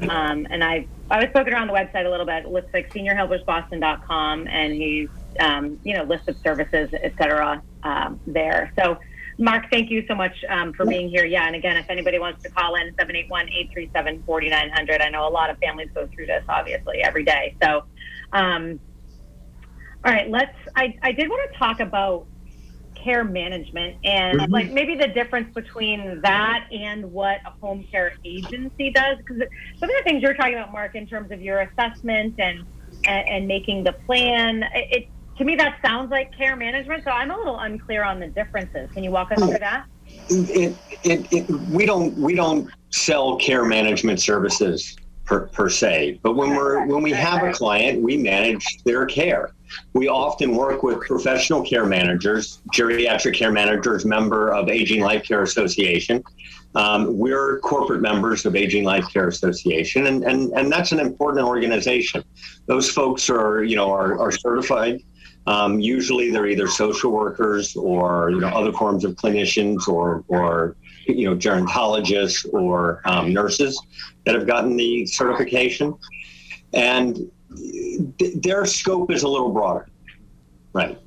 [0.01, 2.45] Um, and I I was poking around the website a little bit.
[2.45, 8.19] It looks like seniorhelpersboston.com, and he's um, you know list of services, et cetera um,
[8.27, 8.71] there.
[8.77, 8.99] So,
[9.37, 11.25] Mark, thank you so much um, for being here.
[11.25, 15.01] Yeah, and again, if anybody wants to call in, 781-837-4900.
[15.01, 17.55] I know a lot of families go through this, obviously, every day.
[17.61, 17.85] So,
[18.33, 18.81] um,
[20.03, 22.25] all right, let's, I, I did want to talk about
[23.03, 24.51] care management and mm-hmm.
[24.51, 29.41] like maybe the difference between that and what a home care agency does because
[29.77, 32.65] some of the things you're talking about mark in terms of your assessment and
[33.05, 35.07] and, and making the plan it,
[35.39, 38.91] to me that sounds like care management so i'm a little unclear on the differences.
[38.91, 39.85] Can you walk us through that?
[40.29, 46.35] It, it, it, we don't we don't sell care management services per, per se but
[46.35, 49.51] when we're when we have a client we manage their care.
[49.93, 55.43] We often work with professional care managers geriatric care managers member of aging life care
[55.43, 56.23] association.
[56.75, 61.45] Um, we're corporate members of aging life care association and, and, and that's an important
[61.45, 62.23] organization.
[62.65, 65.01] Those folks are you know are, are certified
[65.49, 70.75] um, usually, they're either social workers or you know other forms of clinicians or or
[71.07, 73.81] you know gerontologists or um, nurses
[74.25, 75.95] that have gotten the certification,
[76.75, 77.31] and
[78.19, 79.89] th- their scope is a little broader,
[80.73, 80.99] right?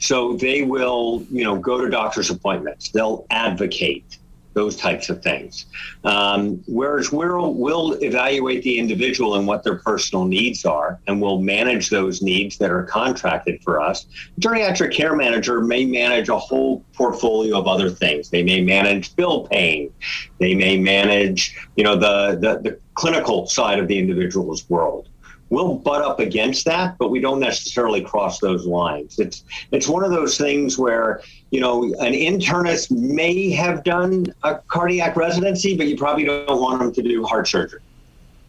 [0.00, 2.88] So they will you know go to doctor's appointments.
[2.88, 4.18] They'll advocate
[4.54, 5.66] those types of things.
[6.04, 11.40] Um, whereas we'll, we'll evaluate the individual and what their personal needs are, and we'll
[11.40, 14.06] manage those needs that are contracted for us.
[14.40, 18.30] Geriatric care manager may manage a whole portfolio of other things.
[18.30, 19.92] They may manage bill paying.
[20.38, 25.08] They may manage, you know, the, the, the clinical side of the individual's world
[25.54, 29.18] we'll butt up against that, but we don't necessarily cross those lines.
[29.18, 34.56] It's it's one of those things where you know an internist may have done a
[34.66, 37.80] cardiac residency, but you probably don't want them to do heart surgery.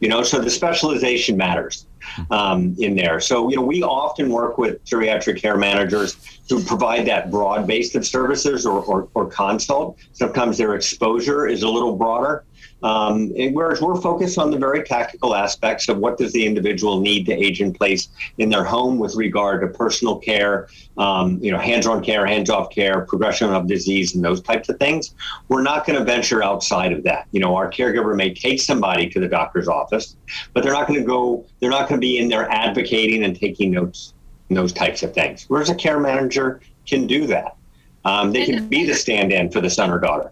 [0.01, 1.85] You know, so the specialization matters
[2.29, 3.19] um, in there.
[3.19, 6.15] So you know, we often work with geriatric care managers
[6.49, 9.97] to provide that broad base of services or, or, or consult.
[10.13, 12.43] Sometimes their exposure is a little broader.
[12.85, 17.25] Um, whereas we're focused on the very tactical aspects of what does the individual need
[17.25, 20.67] to age in place in their home with regard to personal care,
[20.99, 25.15] um, you know, hands-on care, hands-off care, progression of disease, and those types of things.
[25.47, 27.27] We're not going to venture outside of that.
[27.31, 30.15] You know, our caregiver may take somebody to the doctor's office,
[30.53, 31.43] but they're not going to go.
[31.59, 34.13] They're not going to be in there advocating and taking notes
[34.49, 35.45] and those types of things.
[35.47, 37.55] Whereas a care manager can do that.
[38.03, 40.31] Um, they can be the stand-in for the son or daughter.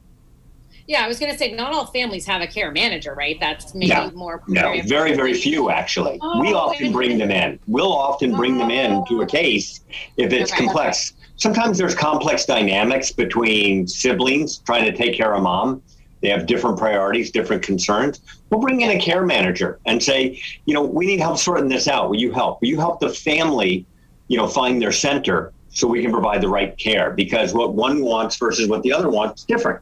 [0.87, 3.39] Yeah, I was going to say not all families have a care manager, right?
[3.39, 4.43] That's maybe no, more.
[4.47, 6.19] No, very, very few actually.
[6.21, 7.59] Oh, we often bring them in.
[7.67, 8.59] We'll often bring oh.
[8.59, 9.27] them in to a oh.
[9.27, 9.81] case
[10.17, 10.65] if it's okay.
[10.65, 11.13] complex.
[11.37, 15.81] Sometimes there's complex dynamics between siblings trying to take care of mom.
[16.21, 18.21] They have different priorities, different concerns.
[18.49, 21.87] We'll bring in a care manager and say, you know, we need help sorting this
[21.87, 22.09] out.
[22.09, 22.61] Will you help?
[22.61, 23.85] Will you help the family,
[24.29, 27.11] you know, find their center so we can provide the right care?
[27.11, 29.81] Because what one wants versus what the other wants is different.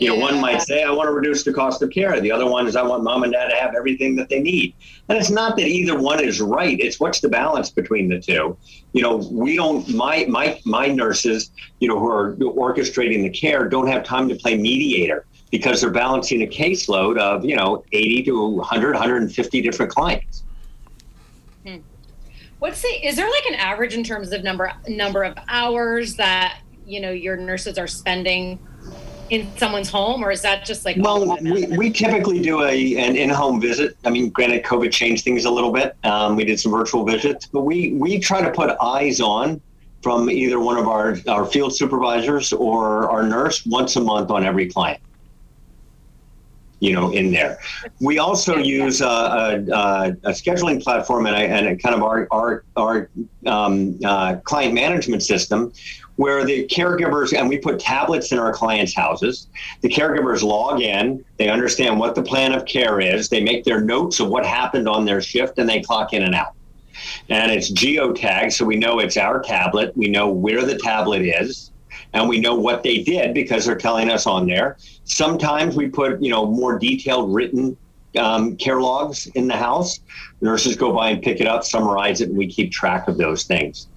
[0.00, 2.18] You know, one might say, I want to reduce the cost of care.
[2.22, 4.74] The other one is, I want mom and dad to have everything that they need.
[5.10, 6.80] And it's not that either one is right.
[6.80, 8.56] It's what's the balance between the two.
[8.94, 13.68] You know, we don't, my, my, my nurses, you know, who are orchestrating the care
[13.68, 18.22] don't have time to play mediator because they're balancing a caseload of, you know, 80
[18.22, 20.44] to 100, 150 different clients.
[21.66, 21.76] Hmm.
[22.58, 26.60] What's the, is there like an average in terms of number, number of hours that,
[26.86, 28.58] you know, your nurses are spending
[29.30, 30.96] in someone's home, or is that just like?
[30.98, 33.96] Well, we, we typically do a an in-home visit.
[34.04, 35.96] I mean, granted, COVID changed things a little bit.
[36.04, 39.60] Um, we did some virtual visits, but we we try to put eyes on
[40.02, 44.44] from either one of our our field supervisors or our nurse once a month on
[44.44, 45.00] every client.
[46.80, 47.58] You know, in there.
[48.00, 52.26] We also use a, a, a scheduling platform and a, and a kind of our
[52.30, 53.10] our our
[53.44, 55.74] um, uh, client management system
[56.20, 59.48] where the caregivers, and we put tablets in our clients' houses.
[59.80, 63.80] The caregivers log in, they understand what the plan of care is, they make their
[63.80, 66.52] notes of what happened on their shift, and they clock in and out.
[67.30, 71.70] And it's geotagged, so we know it's our tablet, we know where the tablet is,
[72.12, 74.76] and we know what they did because they're telling us on there.
[75.04, 77.78] Sometimes we put, you know, more detailed written
[78.16, 80.00] um, care logs in the house.
[80.40, 83.44] Nurses go by and pick it up, summarize it, and we keep track of those
[83.44, 83.88] things.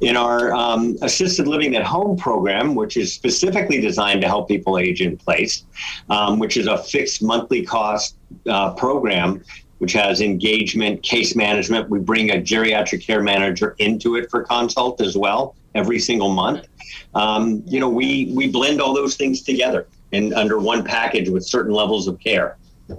[0.00, 4.78] In our um, assisted living at home program, which is specifically designed to help people
[4.78, 5.64] age in place,
[6.08, 8.16] um, which is a fixed monthly cost
[8.48, 9.42] uh, program,
[9.78, 11.88] which has engagement, case management.
[11.88, 16.66] We bring a geriatric care manager into it for consult as well every single month.
[17.14, 21.46] Um, you know, we we blend all those things together and under one package with
[21.46, 22.56] certain levels of care.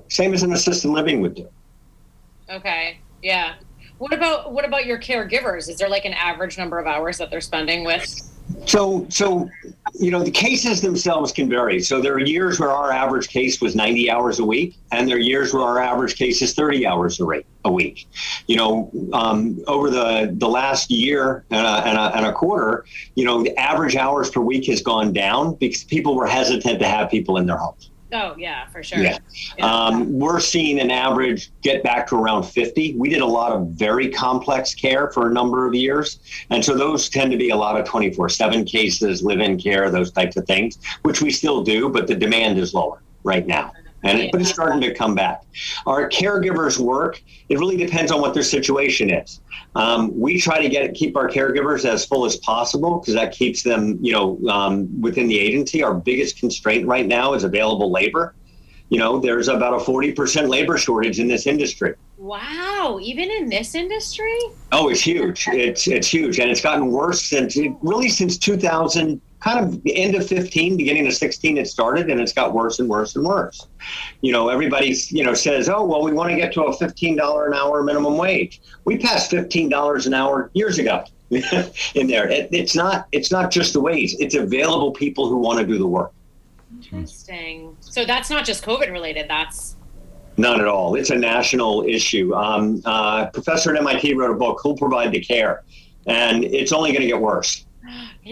[0.09, 1.47] Same as an assisted living would do.
[2.49, 2.99] Okay.
[3.21, 3.55] Yeah.
[3.97, 5.69] What about what about your caregivers?
[5.69, 8.31] Is there like an average number of hours that they're spending with?
[8.65, 9.49] So, so
[9.93, 11.81] you know, the cases themselves can vary.
[11.81, 15.17] So there are years where our average case was 90 hours a week, and there
[15.17, 18.07] are years where our average case is 30 hours a, rate, a week.
[18.47, 22.85] You know, um, over the the last year and a, and, a, and a quarter,
[23.15, 26.87] you know, the average hours per week has gone down because people were hesitant to
[26.87, 27.91] have people in their homes.
[28.13, 28.99] Oh yeah, for sure.
[28.99, 29.17] Yeah.
[29.57, 29.65] yeah.
[29.65, 32.95] Um, we're seeing an average get back to around 50.
[32.95, 36.19] We did a lot of very complex care for a number of years.
[36.49, 39.89] And so those tend to be a lot of 24 7 cases, live in care,
[39.89, 43.71] those types of things, which we still do, but the demand is lower right now
[44.03, 45.43] and it, but it's starting to come back.
[45.85, 47.21] Our caregivers work.
[47.49, 49.41] It really depends on what their situation is.
[49.75, 53.63] Um, we try to get keep our caregivers as full as possible because that keeps
[53.63, 55.83] them, you know, um, within the agency.
[55.83, 58.35] Our biggest constraint right now is available labor.
[58.89, 61.93] You know, there's about a 40% labor shortage in this industry.
[62.17, 64.37] Wow, even in this industry?
[64.73, 65.47] Oh, it's huge.
[65.47, 70.15] It's it's huge, and it's gotten worse since really since 2000 kind of the end
[70.15, 73.67] of 15, beginning of 16, it started and it's got worse and worse and worse.
[74.21, 77.47] You know, everybody, you know, says, oh, well, we want to get to a $15
[77.47, 78.61] an hour minimum wage.
[78.85, 82.29] We passed $15 an hour years ago in there.
[82.29, 84.15] It, it's not, it's not just the wage.
[84.19, 86.13] It's available people who want to do the work.
[86.71, 87.75] Interesting.
[87.79, 89.27] So that's not just COVID related.
[89.27, 89.75] That's
[90.37, 90.95] None at all.
[90.95, 92.33] It's a national issue.
[92.33, 95.63] Um, uh, professor at MIT wrote a book, Who'll Provide the Care?
[96.07, 97.65] And it's only going to get worse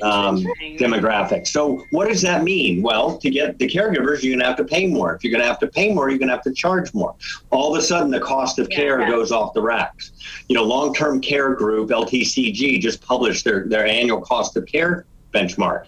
[0.01, 0.43] um,
[0.77, 1.47] demographic.
[1.47, 2.81] So what does that mean?
[2.81, 5.15] Well, to get the caregivers, you're going to have to pay more.
[5.15, 7.15] If you're going to have to pay more, you're going to have to charge more.
[7.51, 9.09] All of a sudden, the cost of yeah, care yeah.
[9.09, 10.11] goes off the racks.
[10.47, 15.85] You know, long-term care group LTCG just published their, their annual cost of care benchmark,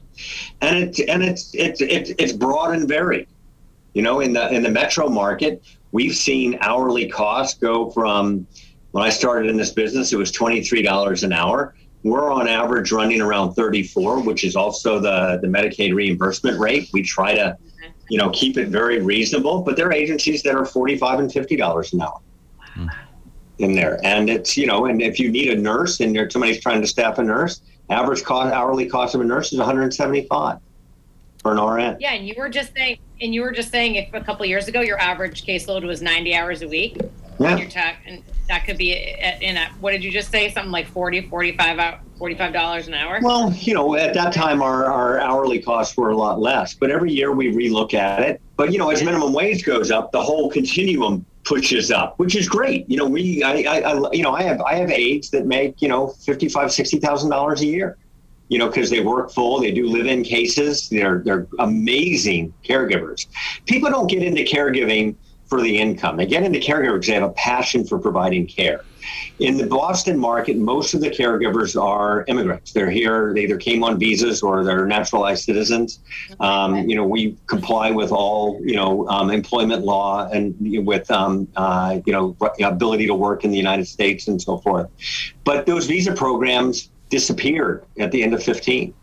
[0.62, 3.28] and it's and it's it's it's it's broad and varied.
[3.94, 8.48] You know, in the in the metro market, we've seen hourly costs go from
[8.92, 12.48] when I started in this business, it was twenty three dollars an hour we're on
[12.48, 16.90] average running around 34, which is also the, the Medicaid reimbursement rate.
[16.94, 17.58] We try to,
[18.10, 21.94] you know, keep it very reasonable, but there are agencies that are 45 and $50
[21.94, 22.20] an hour
[22.78, 22.90] wow.
[23.60, 24.00] in there.
[24.04, 26.88] And it's, you know, and if you need a nurse and there, somebody's trying to
[26.88, 30.58] staff a nurse, average cost, hourly cost of a nurse is 175
[31.42, 31.98] for an RN.
[32.00, 32.14] Yeah.
[32.14, 34.82] And you were just saying, and you were just saying if a couple years ago,
[34.82, 36.98] your average caseload was 90 hours a week.
[37.40, 37.58] yeah.
[37.58, 40.52] your tax, and that could be in a what did you just say?
[40.52, 43.20] Something like 40, 45 uh, $45 an hour?
[43.22, 46.92] Well, you know, at that time, our, our hourly costs were a lot less, but
[46.92, 48.42] every year we relook at it.
[48.58, 52.50] But, you know, as minimum wage goes up, the whole continuum pushes up, which is
[52.50, 52.88] great.
[52.90, 55.82] You know, we, I, I, I you know, I have, I have aides that make,
[55.82, 57.98] you know, fifty-five, sixty thousand dollars a year.
[58.50, 60.90] You know, because they work full, they do live-in cases.
[60.90, 63.28] They're they're amazing caregivers.
[63.66, 65.16] People don't get into caregiving
[65.52, 66.16] for the income.
[66.16, 68.86] They get into caregiving because they have a passion for providing care.
[69.40, 72.72] In the Boston market, most of the caregivers are immigrants.
[72.72, 76.00] They're here, they either came on visas or they're naturalized citizens.
[76.40, 81.50] Um, you know, we comply with all, you know, um, employment law and with, um,
[81.58, 84.90] uh, you know, ability to work in the United States and so forth.
[85.44, 88.94] But those visa programs disappeared at the end of 15.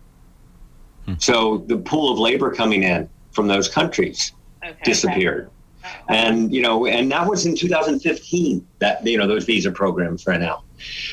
[1.05, 1.13] Hmm.
[1.19, 4.33] So the pool of labor coming in from those countries
[4.65, 4.75] okay.
[4.83, 5.51] disappeared
[6.09, 10.43] and you know, and that was in 2015 that you know those visa programs ran
[10.43, 10.63] out.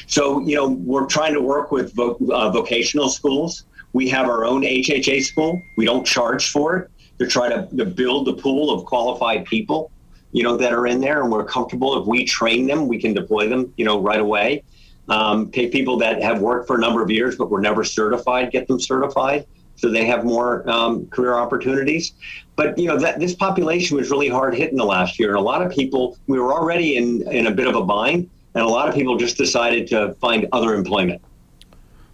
[0.07, 3.65] So you know, we're trying to work with vo- uh, vocational schools.
[3.93, 5.61] We have our own HHA school.
[5.77, 6.91] We don't charge for it.
[7.17, 9.91] They're trying to, to build the pool of qualified people,
[10.33, 13.13] you know, that are in there, and we're comfortable if we train them, we can
[13.13, 14.63] deploy them, you know, right away.
[15.07, 18.51] Um, take people that have worked for a number of years but were never certified,
[18.51, 19.45] get them certified
[19.75, 22.13] so they have more um, career opportunities.
[22.55, 25.37] But you know that this population was really hard hit in the last year, and
[25.37, 28.63] a lot of people we were already in in a bit of a bind, and
[28.63, 31.21] a lot of people just decided to find other employment.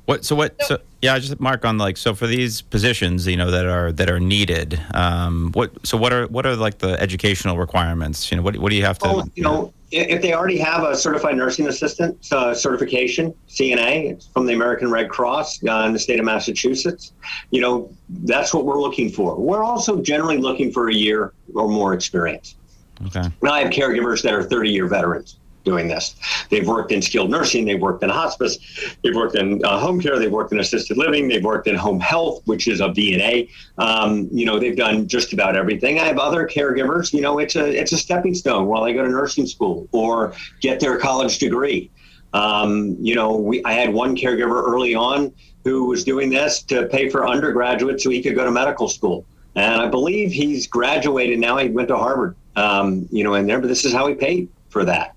[0.05, 3.37] What so what so yeah, I just mark on like so for these positions, you
[3.37, 4.79] know that are that are needed.
[4.93, 8.31] Um, what so what are what are like the educational requirements?
[8.31, 9.07] You know what what do you have to?
[9.07, 14.27] Well, you know, if they already have a certified nursing assistant uh, certification, CNA, it's
[14.27, 17.13] from the American Red Cross uh, in the state of Massachusetts,
[17.51, 19.35] you know that's what we're looking for.
[19.35, 22.55] We're also generally looking for a year or more experience.
[23.07, 23.27] Okay.
[23.41, 26.15] Now I have caregivers that are 30 year veterans doing this.
[26.49, 28.57] They've worked in skilled nursing, they've worked in hospice,
[29.03, 31.99] they've worked in uh, home care, they've worked in assisted living, they've worked in home
[31.99, 33.49] health, which is a VNA.
[33.77, 35.99] Um, you know, they've done just about everything.
[35.99, 37.13] I have other caregivers.
[37.13, 40.33] You know, it's a it's a stepping stone while they go to nursing school or
[40.61, 41.91] get their college degree.
[42.33, 45.33] Um, you know, we I had one caregiver early on
[45.63, 49.25] who was doing this to pay for undergraduate so he could go to medical school.
[49.53, 51.57] And I believe he's graduated now.
[51.57, 54.47] He went to Harvard, um, you know, and there, but this is how he paid
[54.71, 55.15] for that.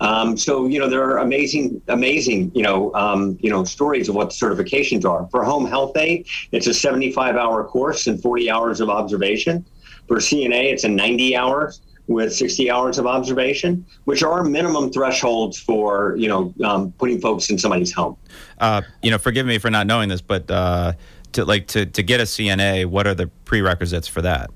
[0.00, 4.14] Um, so you know there are amazing, amazing you know um, you know stories of
[4.14, 5.28] what the certifications are.
[5.30, 9.64] For home health aide, it's a 75-hour course and 40 hours of observation.
[10.08, 15.58] For CNA, it's a 90 hours with 60 hours of observation, which are minimum thresholds
[15.58, 18.16] for you know um, putting folks in somebody's home.
[18.58, 20.92] Uh, you know, forgive me for not knowing this, but uh,
[21.32, 24.50] to like to to get a CNA, what are the prerequisites for that?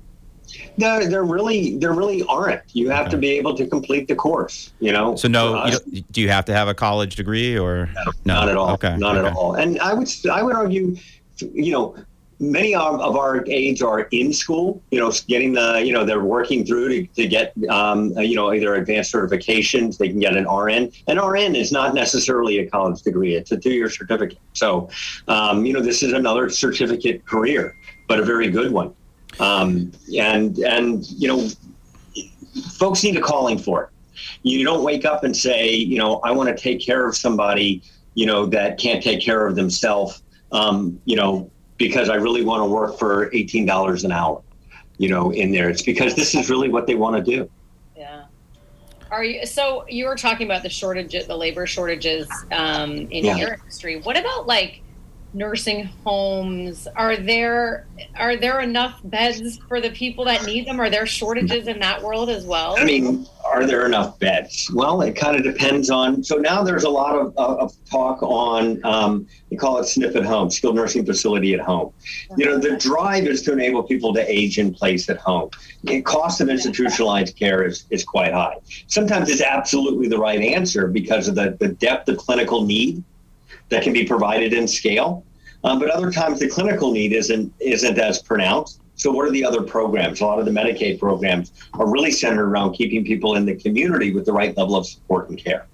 [0.77, 2.61] No, there really there really aren't.
[2.73, 3.11] You have okay.
[3.11, 4.73] to be able to complete the course.
[4.79, 5.15] You know.
[5.15, 8.03] So no, you do you have to have a college degree or no?
[8.25, 8.33] no?
[8.33, 8.69] Not at all.
[8.71, 8.97] Okay.
[8.97, 9.27] Not okay.
[9.27, 9.55] at all.
[9.55, 10.95] And I would I would argue,
[11.39, 11.95] you know,
[12.41, 14.81] many of, of our aides are in school.
[14.91, 18.51] You know, getting the you know they're working through to, to get um, you know
[18.51, 19.97] either advanced certifications.
[19.97, 20.91] They can get an RN.
[21.07, 23.35] An RN is not necessarily a college degree.
[23.35, 24.39] It's a two year certificate.
[24.53, 24.89] So,
[25.27, 27.77] um, you know, this is another certificate career,
[28.07, 28.93] but a very good one.
[29.41, 31.47] Um, and and you know,
[32.73, 33.89] folks need a calling for it.
[34.43, 37.81] You don't wake up and say, you know, I want to take care of somebody,
[38.13, 40.21] you know, that can't take care of themselves,
[40.51, 44.43] um, you know, because I really want to work for eighteen dollars an hour,
[44.99, 45.69] you know, in there.
[45.69, 47.49] It's because this is really what they want to do.
[47.97, 48.25] Yeah.
[49.09, 53.37] Are you so you were talking about the shortage, the labor shortages um, in yeah.
[53.37, 54.01] your industry?
[54.01, 54.83] What about like
[55.33, 56.87] nursing homes?
[56.95, 60.79] Are there are there enough beds for the people that need them?
[60.79, 62.75] Are there shortages in that world as well?
[62.77, 64.69] I mean are there enough beds?
[64.73, 68.83] Well it kind of depends on so now there's a lot of, of talk on
[68.85, 71.93] um, they call it SNF at home skilled nursing facility at home.
[72.37, 75.49] You know the drive is to enable people to age in place at home.
[75.83, 78.57] The cost of institutionalized care is, is quite high.
[78.87, 83.03] Sometimes it's absolutely the right answer because of the, the depth of clinical need
[83.71, 85.25] that can be provided in scale.
[85.63, 88.81] Um, but other times the clinical need isn't isn't as pronounced.
[88.95, 90.21] So what are the other programs?
[90.21, 94.13] A lot of the Medicaid programs are really centered around keeping people in the community
[94.13, 95.65] with the right level of support and care.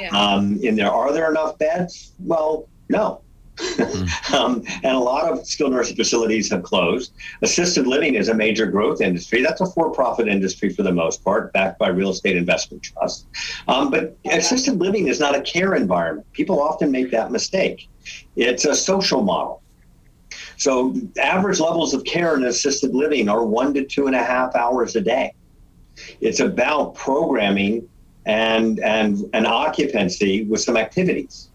[0.00, 0.10] Yeah.
[0.10, 2.12] Um, in there, are there enough beds?
[2.20, 3.22] Well, no.
[3.56, 4.34] Mm-hmm.
[4.34, 7.12] um, and a lot of skilled nursing facilities have closed.
[7.42, 9.42] Assisted living is a major growth industry.
[9.42, 13.26] That's a for-profit industry for the most part, backed by real estate investment trusts.
[13.68, 16.30] Um, but assisted living is not a care environment.
[16.32, 17.88] People often make that mistake.
[18.36, 19.62] It's a social model.
[20.58, 24.54] So average levels of care in assisted living are one to two and a half
[24.54, 25.32] hours a day.
[26.20, 27.88] It's about programming
[28.26, 31.48] and and an occupancy with some activities.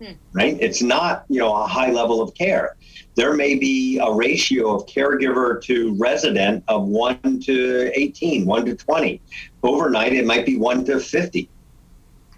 [0.00, 0.12] Hmm.
[0.32, 0.56] Right?
[0.60, 2.76] It's not, you know, a high level of care.
[3.16, 8.76] There may be a ratio of caregiver to resident of 1 to 18, 1 to
[8.76, 9.20] 20.
[9.62, 11.50] Overnight it might be 1 to 50.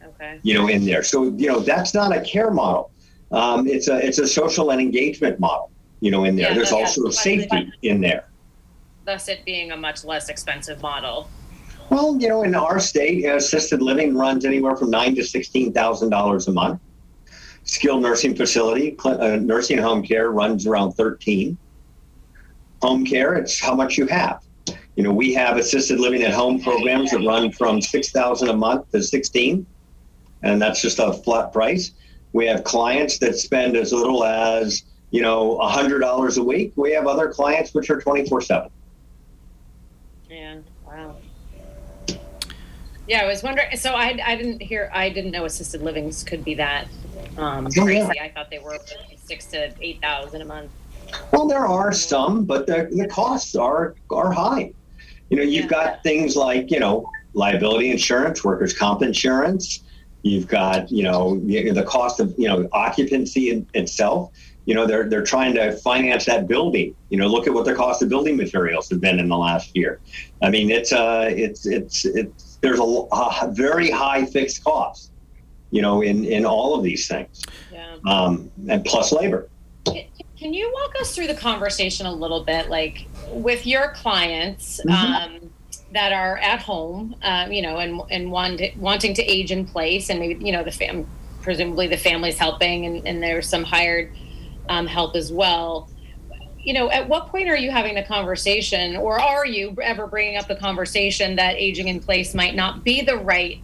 [0.04, 0.40] Okay.
[0.42, 1.04] You know, in there.
[1.04, 2.90] So, you know, that's not a care model.
[3.30, 6.48] Um, it's a it's a social and engagement model, you know, in there.
[6.48, 8.28] Yeah, There's also safety in there.
[9.06, 11.30] Thus it being a much less expensive model.
[11.88, 16.10] Well, you know, in our state, assisted living runs anywhere from nine to sixteen thousand
[16.10, 16.80] dollars a month.
[17.64, 21.56] Skilled nursing facility, uh, nursing home care runs around thirteen.
[22.82, 24.40] Home care, it's how much you have.
[24.96, 28.56] You know, we have assisted living at home programs that run from six thousand a
[28.56, 29.66] month to sixteen,
[30.42, 31.92] and that's just a flat price.
[32.32, 36.72] We have clients that spend as little as you know hundred dollars a week.
[36.76, 38.70] We have other clients which are twenty four seven.
[43.07, 43.22] Yeah.
[43.22, 43.76] I was wondering.
[43.76, 44.90] So I, I didn't hear.
[44.92, 46.86] I didn't know assisted livings could be that
[47.36, 48.11] um, oh, crazy.
[48.14, 48.24] Yeah.
[48.24, 48.78] I thought they were
[49.16, 50.70] six to eight thousand a month.
[51.32, 54.72] Well, there are some, but the, the costs are are high.
[55.30, 55.70] You know, you've yeah.
[55.70, 59.82] got things like you know liability insurance, workers' comp insurance.
[60.22, 64.30] You've got you know the cost of you know occupancy in, itself.
[64.64, 66.94] You know they're they're trying to finance that building.
[67.09, 69.74] You know, look at what the cost of building materials have been in the last
[69.74, 70.00] year.
[70.42, 75.10] I mean, it's uh it's it's it's there's a, a very high fixed cost,
[75.70, 77.42] you know, in, in all of these things.
[77.70, 77.96] Yeah.
[78.06, 79.50] Um, and plus labor.
[79.84, 85.34] Can you walk us through the conversation a little bit, like with your clients mm-hmm.
[85.34, 85.50] um,
[85.92, 90.08] that are at home, um, you know, and and want, wanting to age in place,
[90.08, 91.06] and maybe you know the fam,
[91.42, 94.12] presumably the family's helping, and, and there's some hired
[94.68, 95.88] um, help as well
[96.62, 100.36] you know, at what point are you having the conversation, or are you ever bringing
[100.36, 103.60] up the conversation that aging in place might not be the right,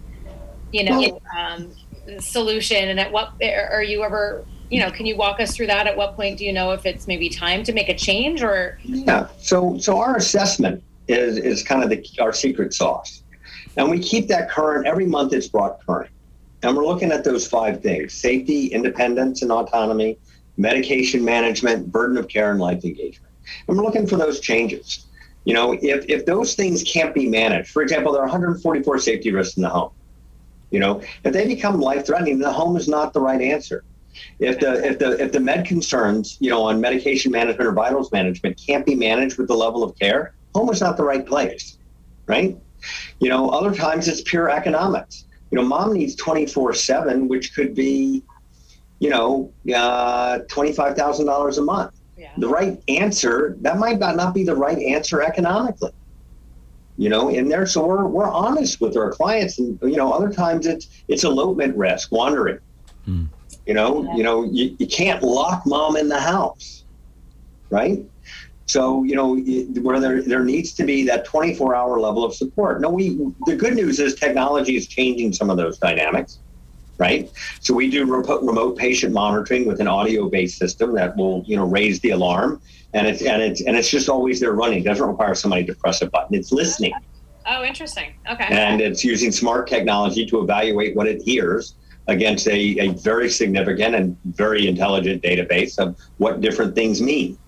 [0.73, 1.71] you know, um,
[2.19, 2.89] solution?
[2.89, 5.87] And at what are you ever, you know, can you walk us through that?
[5.87, 8.79] At what point do you know if it's maybe time to make a change, or?
[8.83, 9.29] Yeah.
[9.39, 13.23] So, so our assessment is is kind of the our secret sauce,
[13.77, 15.33] and we keep that current every month.
[15.33, 16.11] It's brought current,
[16.65, 20.19] and we're looking at those five things: safety, independence, and autonomy
[20.59, 23.33] medication management, burden of care, and life engagement.
[23.67, 25.07] And we're looking for those changes.
[25.45, 29.33] You know, if, if those things can't be managed, for example, there are 144 safety
[29.33, 29.93] risks in the home.
[30.71, 33.85] You know, if they become life threatening, the home is not the right answer.
[34.41, 38.13] If the if the if the med concerns, you know, on medication management or vitals
[38.13, 41.79] management can't be managed with the level of care, home is not the right place,
[42.27, 42.59] right?
[43.21, 45.25] You know, other times it's pure economics.
[45.51, 48.23] You know, mom needs 24 7, which could be
[49.01, 51.95] you know, uh, $25,000 a month.
[52.17, 52.33] Yeah.
[52.39, 55.93] The right answer, that might not be the right answer economically.
[56.97, 60.33] You know, in there, so we're, we're honest with our clients, and you know, other
[60.33, 62.59] times it's it's elopement risk, wandering.
[63.05, 63.27] Hmm.
[63.67, 64.17] You know, yeah.
[64.17, 66.83] you know, you, you can't lock mom in the house,
[67.71, 68.05] right?
[68.67, 69.37] So, you know,
[69.81, 72.81] where there, there needs to be that 24 hour level of support.
[72.81, 76.41] No, we, the good news is technology is changing some of those dynamics
[76.99, 77.31] right?
[77.61, 82.01] So we do remote patient monitoring with an audio-based system that will, you know, raise
[82.01, 82.61] the alarm,
[82.93, 84.81] and it's and it's and it's just always there running.
[84.81, 86.37] It doesn't require somebody to press a button.
[86.37, 86.93] It's listening.
[87.47, 88.15] Oh, interesting.
[88.31, 88.47] Okay.
[88.51, 91.77] And it's using smart technology to evaluate what it hears
[92.07, 97.39] against a, a very significant and very intelligent database of what different things mean.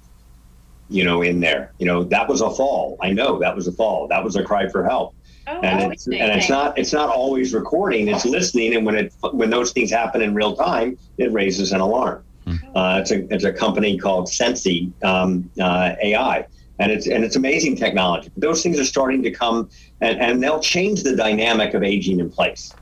[0.88, 1.72] You know, in there.
[1.78, 2.96] You know, that was a fall.
[3.00, 4.08] I know that was a fall.
[4.08, 5.14] That was a cry for help
[5.50, 8.76] Oh, and it's and it's not it's not always recording; it's listening.
[8.76, 12.22] And when it when those things happen in real time, it raises an alarm.
[12.46, 12.56] Hmm.
[12.76, 16.46] Uh, it's a it's a company called Sensi um, uh, AI,
[16.78, 18.30] and it's and it's amazing technology.
[18.36, 19.68] Those things are starting to come,
[20.00, 22.76] and, and they'll change the dynamic of aging in place.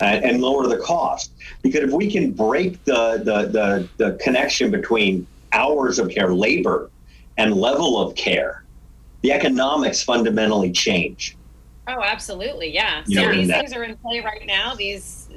[0.00, 4.70] And, and lower the cost because if we can break the, the the the connection
[4.70, 6.90] between hours of care, labor,
[7.36, 8.64] and level of care,
[9.22, 11.36] the economics fundamentally change.
[11.88, 12.72] Oh, absolutely.
[12.72, 13.02] Yeah.
[13.06, 13.60] You so these that.
[13.60, 14.74] things are in play right now.
[14.74, 15.28] These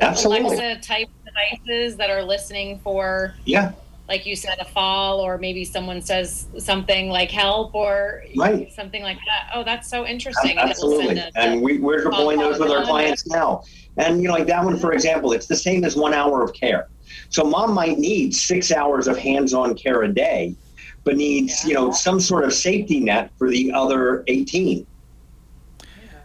[0.00, 0.56] absolutely.
[0.56, 3.72] Alexa type devices that are listening for, yeah,
[4.08, 8.72] like you said, a fall, or maybe someone says something like help or right.
[8.72, 9.50] something like that.
[9.54, 10.58] Oh, that's so interesting.
[10.58, 11.18] Absolutely.
[11.18, 13.64] And, and we, we're deploying those with our clients now.
[13.96, 14.94] And, you know, like that one, for mm-hmm.
[14.94, 16.88] example, it's the same as one hour of care.
[17.30, 20.54] So mom might need six hours of hands on care a day,
[21.02, 21.68] but needs, yeah.
[21.68, 24.86] you know, some sort of safety net for the other 18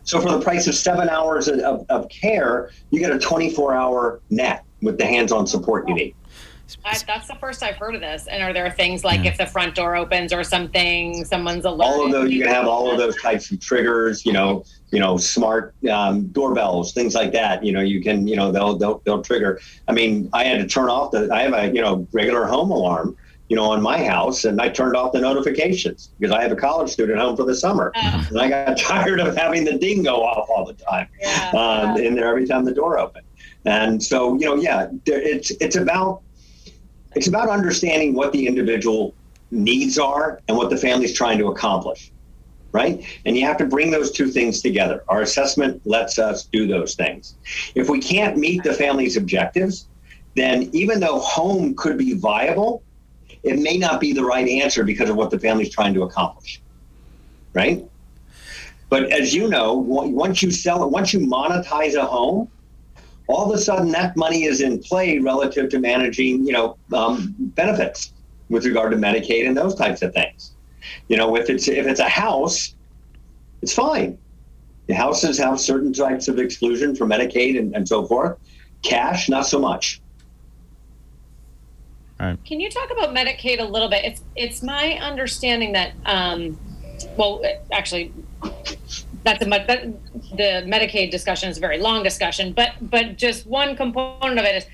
[0.04, 4.22] so for the price of seven hours of, of care, you get a 24 hour
[4.30, 6.16] net with the hands on support you need.
[6.86, 8.28] I, that's the first I've heard of this.
[8.28, 9.32] And are there things like yeah.
[9.32, 11.94] if the front door opens or something, someone's alerted?
[11.94, 14.26] All of those, you can have all of those types of triggers.
[14.26, 17.64] You know, you know, smart um, doorbells, things like that.
[17.64, 19.60] You know, you can, you know, they'll they'll they'll trigger.
[19.88, 21.30] I mean, I had to turn off the.
[21.32, 23.18] I have a you know regular home alarm
[23.52, 26.56] you know, on my house, and I turned off the notifications because I have a
[26.56, 28.28] college student home for the summer, oh.
[28.30, 31.98] and I got tired of having the ding go off all the time yeah, um,
[31.98, 32.04] yeah.
[32.04, 33.26] in there every time the door opened.
[33.66, 36.22] And so, you know, yeah, it's it's about
[37.14, 39.14] it's about understanding what the individual
[39.52, 42.10] needs are and what the family's trying to accomplish,
[42.72, 43.06] right?
[43.26, 45.04] And you have to bring those two things together.
[45.10, 47.36] Our assessment lets us do those things.
[47.76, 49.90] If we can't meet the family's objectives,
[50.38, 52.82] then even though home could be viable,
[53.44, 56.62] it may not be the right answer because of what the family's trying to accomplish,
[57.54, 57.86] right?
[58.90, 62.50] But as you know, once you sell it, once you monetize a home,
[63.28, 67.34] all of a sudden that money is in play relative to managing, you know, um,
[67.56, 68.12] benefits
[68.50, 70.52] with regard to Medicaid and those types of things.
[71.08, 72.76] You know, if it's if it's a house,
[73.62, 74.18] it's fine.
[74.88, 78.38] The houses have certain types of exclusion for Medicaid and, and so forth.
[78.84, 80.01] Cash, not so much.
[82.46, 84.06] Can you talk about Medicaid a little bit?
[84.06, 86.60] It's it's my understanding that, um,
[87.18, 87.42] well,
[87.72, 88.14] actually,
[89.24, 89.94] that's a that,
[90.38, 94.56] the Medicaid discussion is a very long discussion, but but just one component of it
[94.56, 94.66] is,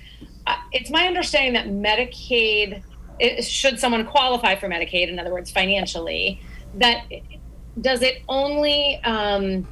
[0.46, 2.82] uh, it's my understanding that Medicaid,
[3.18, 6.40] it, should someone qualify for Medicaid, in other words, financially,
[6.74, 7.06] that
[7.80, 9.66] does it only um,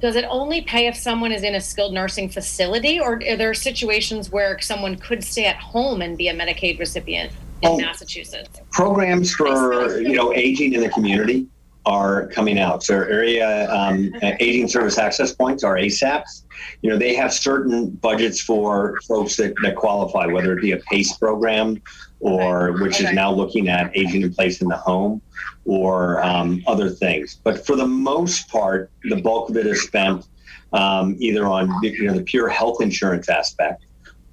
[0.00, 3.54] does it only pay if someone is in a skilled nursing facility or are there
[3.54, 7.32] situations where someone could stay at home and be a medicaid recipient
[7.62, 8.60] in oh, massachusetts?
[8.72, 11.46] Programs for you know aging in the community
[11.86, 12.82] are coming out.
[12.82, 16.42] So area um, aging service access points are asaps
[16.82, 20.78] you know they have certain budgets for folks that, that qualify whether it be a
[20.78, 21.80] pace program
[22.20, 23.08] or which okay.
[23.08, 25.20] is now looking at aging in place in the home
[25.68, 27.38] or um, other things.
[27.44, 30.26] But for the most part, the bulk of it is spent
[30.72, 33.84] um, either on you know the pure health insurance aspect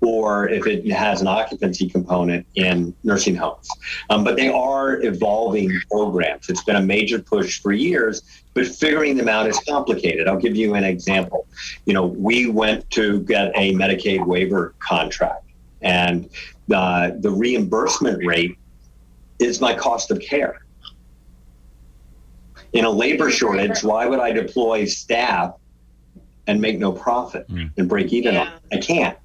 [0.02, 3.68] or if it has an occupancy component in nursing homes.
[4.10, 6.50] Um, but they are evolving programs.
[6.50, 8.22] It's been a major push for years,
[8.54, 10.28] but figuring them out is complicated.
[10.28, 11.48] I'll give you an example.
[11.86, 15.46] You know, we went to get a Medicaid waiver contract,
[15.82, 16.30] and
[16.74, 18.58] uh, the reimbursement rate
[19.40, 20.65] is my cost of care.
[22.76, 25.54] In a labor shortage, why would I deploy staff
[26.46, 27.72] and make no profit mm.
[27.78, 28.34] and break even?
[28.34, 28.52] Yeah.
[28.72, 29.18] I can't.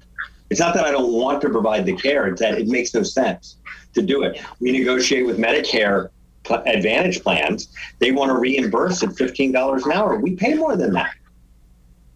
[0.49, 3.03] It's not that I don't want to provide the care; it's that it makes no
[3.03, 3.57] sense
[3.93, 4.41] to do it.
[4.61, 6.09] We negotiate with Medicare
[6.49, 7.67] Advantage plans.
[7.99, 10.17] They want to reimburse at fifteen dollars an hour.
[10.17, 11.13] We pay more than that.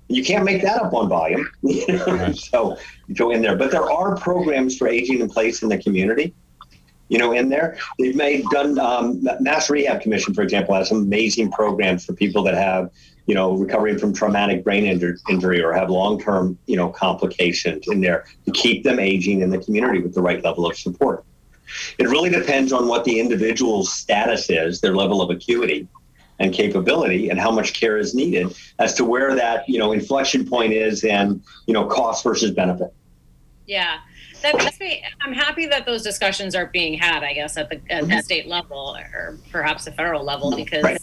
[0.08, 1.50] You can't make that up on volume.
[2.34, 2.78] so
[3.14, 3.58] go in there.
[3.58, 6.34] But there are programs for aging in place in the community.
[7.08, 8.80] You know, in there, they've made done.
[8.80, 12.90] Um, Mass Rehab Commission, for example, has some amazing programs for people that have,
[13.28, 18.02] you know, recovering from traumatic brain injury, injury or have long-term, you know, complications in
[18.02, 21.24] there to keep them aging in the community with the right level of support.
[22.00, 25.88] It really depends on what the individual's status is, their level of acuity,
[26.40, 30.48] and capability and how much care is needed as to where that you know inflection
[30.48, 32.94] point is and you know cost versus benefit
[33.68, 34.00] yeah
[34.46, 37.76] that makes me i'm happy that those discussions are being had i guess at the,
[37.90, 38.20] at mm-hmm.
[38.20, 41.02] state level or perhaps the federal level because right.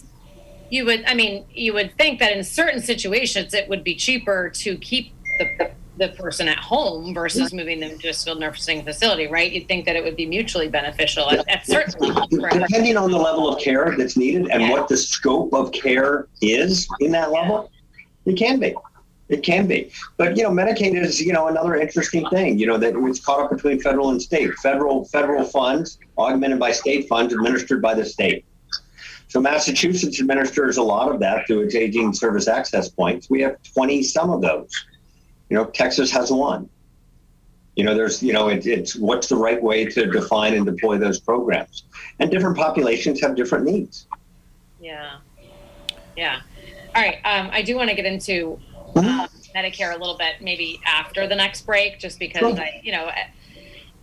[0.71, 4.49] you would i mean you would think that in certain situations it would be cheaper
[4.49, 9.27] to keep the the person at home versus moving them to a skilled nursing facility,
[9.27, 9.53] right?
[9.53, 12.29] You'd think that it would be mutually beneficial at, at certain levels.
[12.31, 14.71] Depending on the level of care that's needed and yeah.
[14.71, 17.71] what the scope of care is in that level,
[18.25, 18.75] it can be.
[19.33, 19.91] It can be.
[20.19, 23.41] But you know, Medicaid is, you know, another interesting thing, you know, that it's caught
[23.41, 24.53] up between federal and state.
[24.59, 28.45] Federal federal funds augmented by state funds administered by the state.
[29.29, 33.31] So Massachusetts administers a lot of that through its aging service access points.
[33.31, 34.71] We have 20 some of those.
[35.49, 36.69] You know, Texas has one.
[37.75, 40.99] You know, there's, you know, it, it's what's the right way to define and deploy
[40.99, 41.85] those programs.
[42.19, 44.07] And different populations have different needs.
[44.79, 45.21] Yeah.
[46.19, 46.43] Yeah.
[46.95, 47.19] All right.
[47.25, 48.61] Um, I do want to get into
[48.97, 49.57] uh, mm-hmm.
[49.59, 52.61] Medicare a little bit, maybe after the next break, just because sure.
[52.61, 53.11] I, you know,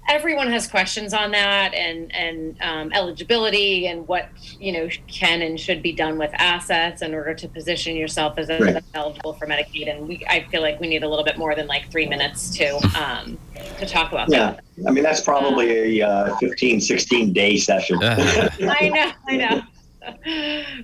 [0.10, 4.28] everyone has questions on that and and um, eligibility and what
[4.60, 8.50] you know can and should be done with assets in order to position yourself as
[8.50, 8.84] right.
[8.96, 9.90] eligible for Medicaid.
[9.90, 12.50] And we, I feel like we need a little bit more than like three minutes
[12.58, 13.38] to um,
[13.80, 14.52] to talk about yeah.
[14.52, 14.88] that.
[14.88, 18.00] I mean, that's probably a uh, 15, 16 day session.
[18.04, 19.62] I know, I know.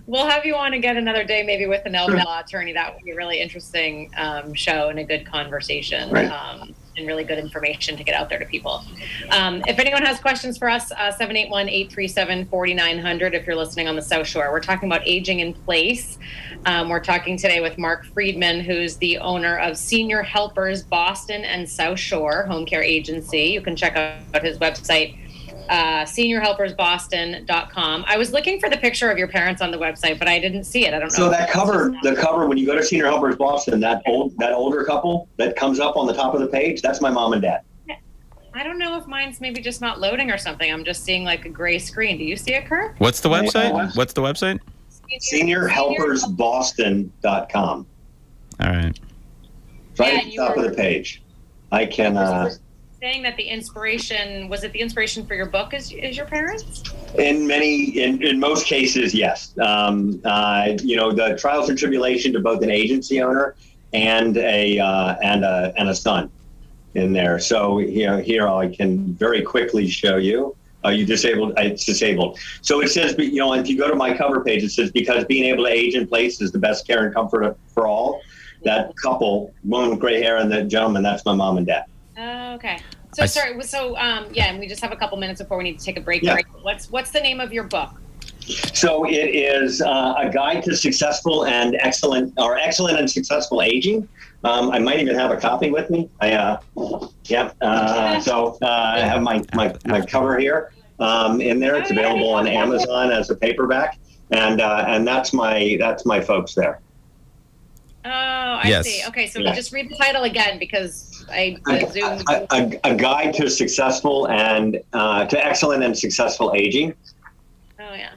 [0.05, 2.73] We'll have you on again another day, maybe with an elder law attorney.
[2.73, 6.09] That would be a really interesting um, show and a good conversation.
[6.09, 6.29] Right.
[6.29, 8.83] Um, and really good information to get out there to people.
[9.29, 13.95] Um, if anyone has questions for us, uh, 781 837 4900 if you're listening on
[13.95, 14.51] the South Shore.
[14.51, 16.17] We're talking about aging in place.
[16.65, 21.69] Um, we're talking today with Mark Friedman, who's the owner of Senior Helpers Boston and
[21.69, 23.41] South Shore Home Care Agency.
[23.41, 25.17] You can check out his website
[25.69, 28.05] uh, seniorhelpersboston.com.
[28.07, 30.65] I was looking for the picture of your parents on the website, but I didn't
[30.65, 30.93] see it.
[30.93, 31.15] I don't know.
[31.15, 34.53] So that cover, the cover, when you go to Senior Helpers Boston, that old, that
[34.53, 37.41] older couple that comes up on the top of the page, that's my mom and
[37.41, 37.61] dad.
[38.53, 40.71] I don't know if mine's maybe just not loading or something.
[40.71, 42.17] I'm just seeing like a gray screen.
[42.17, 42.95] Do you see it, Kurt?
[42.99, 43.97] What's the website?
[43.97, 44.61] What's the website?
[45.19, 47.87] Seniorhelpersboston.com.
[48.61, 48.97] All right.
[49.97, 51.21] Right yeah, at the top were, of the page.
[51.71, 52.15] I can.
[52.15, 52.51] Uh,
[53.05, 56.81] saying that the inspiration was it the inspiration for your book is, is your parents?
[57.19, 59.53] In many in, in most cases yes.
[59.59, 63.55] Um, uh, you know the trials and tribulation to both an agency owner
[63.93, 66.31] and a uh, and a and a son
[66.95, 67.37] in there.
[67.37, 70.55] So you know here i can very quickly show you.
[70.83, 71.51] Uh, you disabled?
[71.59, 72.39] Uh, it's disabled.
[72.63, 75.25] So it says you know if you go to my cover page it says because
[75.25, 78.21] being able to age in place is the best care and comfort for all.
[78.63, 81.85] That couple woman with gray hair and the gentleman that's my mom and dad.
[82.17, 82.79] Oh, okay.
[83.15, 83.63] So I, sorry.
[83.63, 85.97] So um, yeah, and we just have a couple minutes before we need to take
[85.97, 86.21] a break.
[86.21, 86.37] Yeah.
[86.63, 87.91] What's what's the name of your book?
[88.73, 94.07] So it is uh, a guide to successful and excellent, or excellent and successful aging.
[94.43, 96.09] Um, I might even have a copy with me.
[96.19, 96.59] I, uh,
[97.23, 97.53] yeah.
[97.61, 101.75] Uh, so uh, I have my, my, my cover here um, in there.
[101.77, 103.97] It's available on Amazon as a paperback,
[104.31, 106.81] and uh, and that's my that's my folks there.
[108.05, 108.85] Oh, I yes.
[108.85, 109.01] see.
[109.07, 109.55] Okay, so yeah.
[109.55, 115.25] just read the title again because I a, a, a, guide to successful and uh,
[115.25, 116.93] to excellent and successful aging.
[117.79, 118.13] Oh yeah,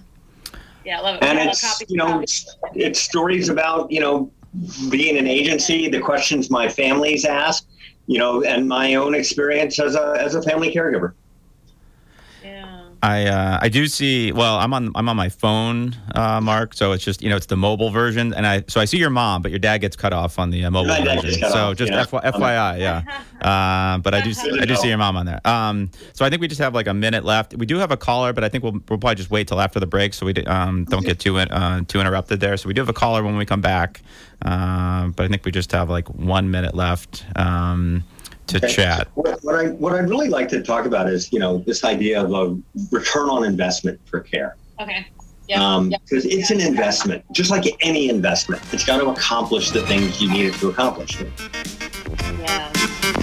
[0.84, 1.22] yeah, I love it.
[1.22, 4.30] And it's you know it's, it's stories about you know
[4.90, 7.66] being an agency, the questions my families ask,
[8.06, 11.14] you know, and my own experience as a as a family caregiver.
[13.02, 14.32] I uh, I do see.
[14.32, 16.74] Well, I'm on I'm on my phone, uh, Mark.
[16.74, 19.10] So it's just you know it's the mobile version, and I so I see your
[19.10, 21.48] mom, but your dad gets cut off on the uh, mobile version.
[21.48, 22.04] So off, just yeah.
[22.04, 23.02] FYI, yeah.
[23.40, 25.40] Uh, but I do see, I do see your mom on there.
[25.46, 27.54] Um, so I think we just have like a minute left.
[27.56, 29.78] We do have a caller, but I think we'll, we'll probably just wait till after
[29.78, 32.56] the break so we um, don't get too uh, too interrupted there.
[32.56, 34.02] So we do have a caller when we come back,
[34.42, 37.24] uh, but I think we just have like one minute left.
[37.36, 38.04] Um,
[38.48, 38.68] to okay.
[38.68, 39.08] chat.
[39.14, 42.22] What, what, I what I'd really like to talk about is you know this idea
[42.22, 42.58] of a
[42.90, 44.56] return on investment for care.
[44.80, 45.06] Okay.
[45.46, 46.00] Because um, yep.
[46.10, 48.62] it's an investment, just like any investment.
[48.70, 51.22] It's got to accomplish the things you need it to accomplish.
[51.22, 52.70] Yeah.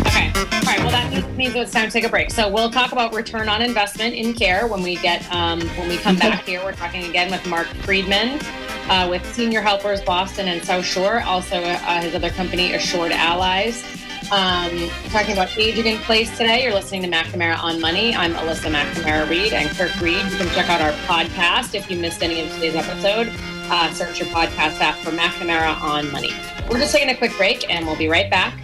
[0.07, 0.31] Okay.
[0.35, 0.79] All right.
[0.79, 2.31] Well, that means it's time to take a break.
[2.31, 5.97] So we'll talk about return on investment in care when we get um, when we
[5.97, 6.63] come back here.
[6.63, 8.39] We're talking again with Mark Friedman.
[8.87, 13.83] Uh, with Senior Helpers Boston and South Shore, also uh, his other company, Assured Allies.
[14.31, 16.63] Um, talking about aging in place today.
[16.63, 18.15] You're listening to McNamara on Money.
[18.15, 20.17] I'm Alyssa McNamara Reed and Kirk Reed.
[20.31, 23.31] You can check out our podcast if you missed any of today's episode.
[23.69, 26.31] Uh, search your podcast app for McNamara on Money.
[26.69, 28.57] We're just taking a quick break and we'll be right back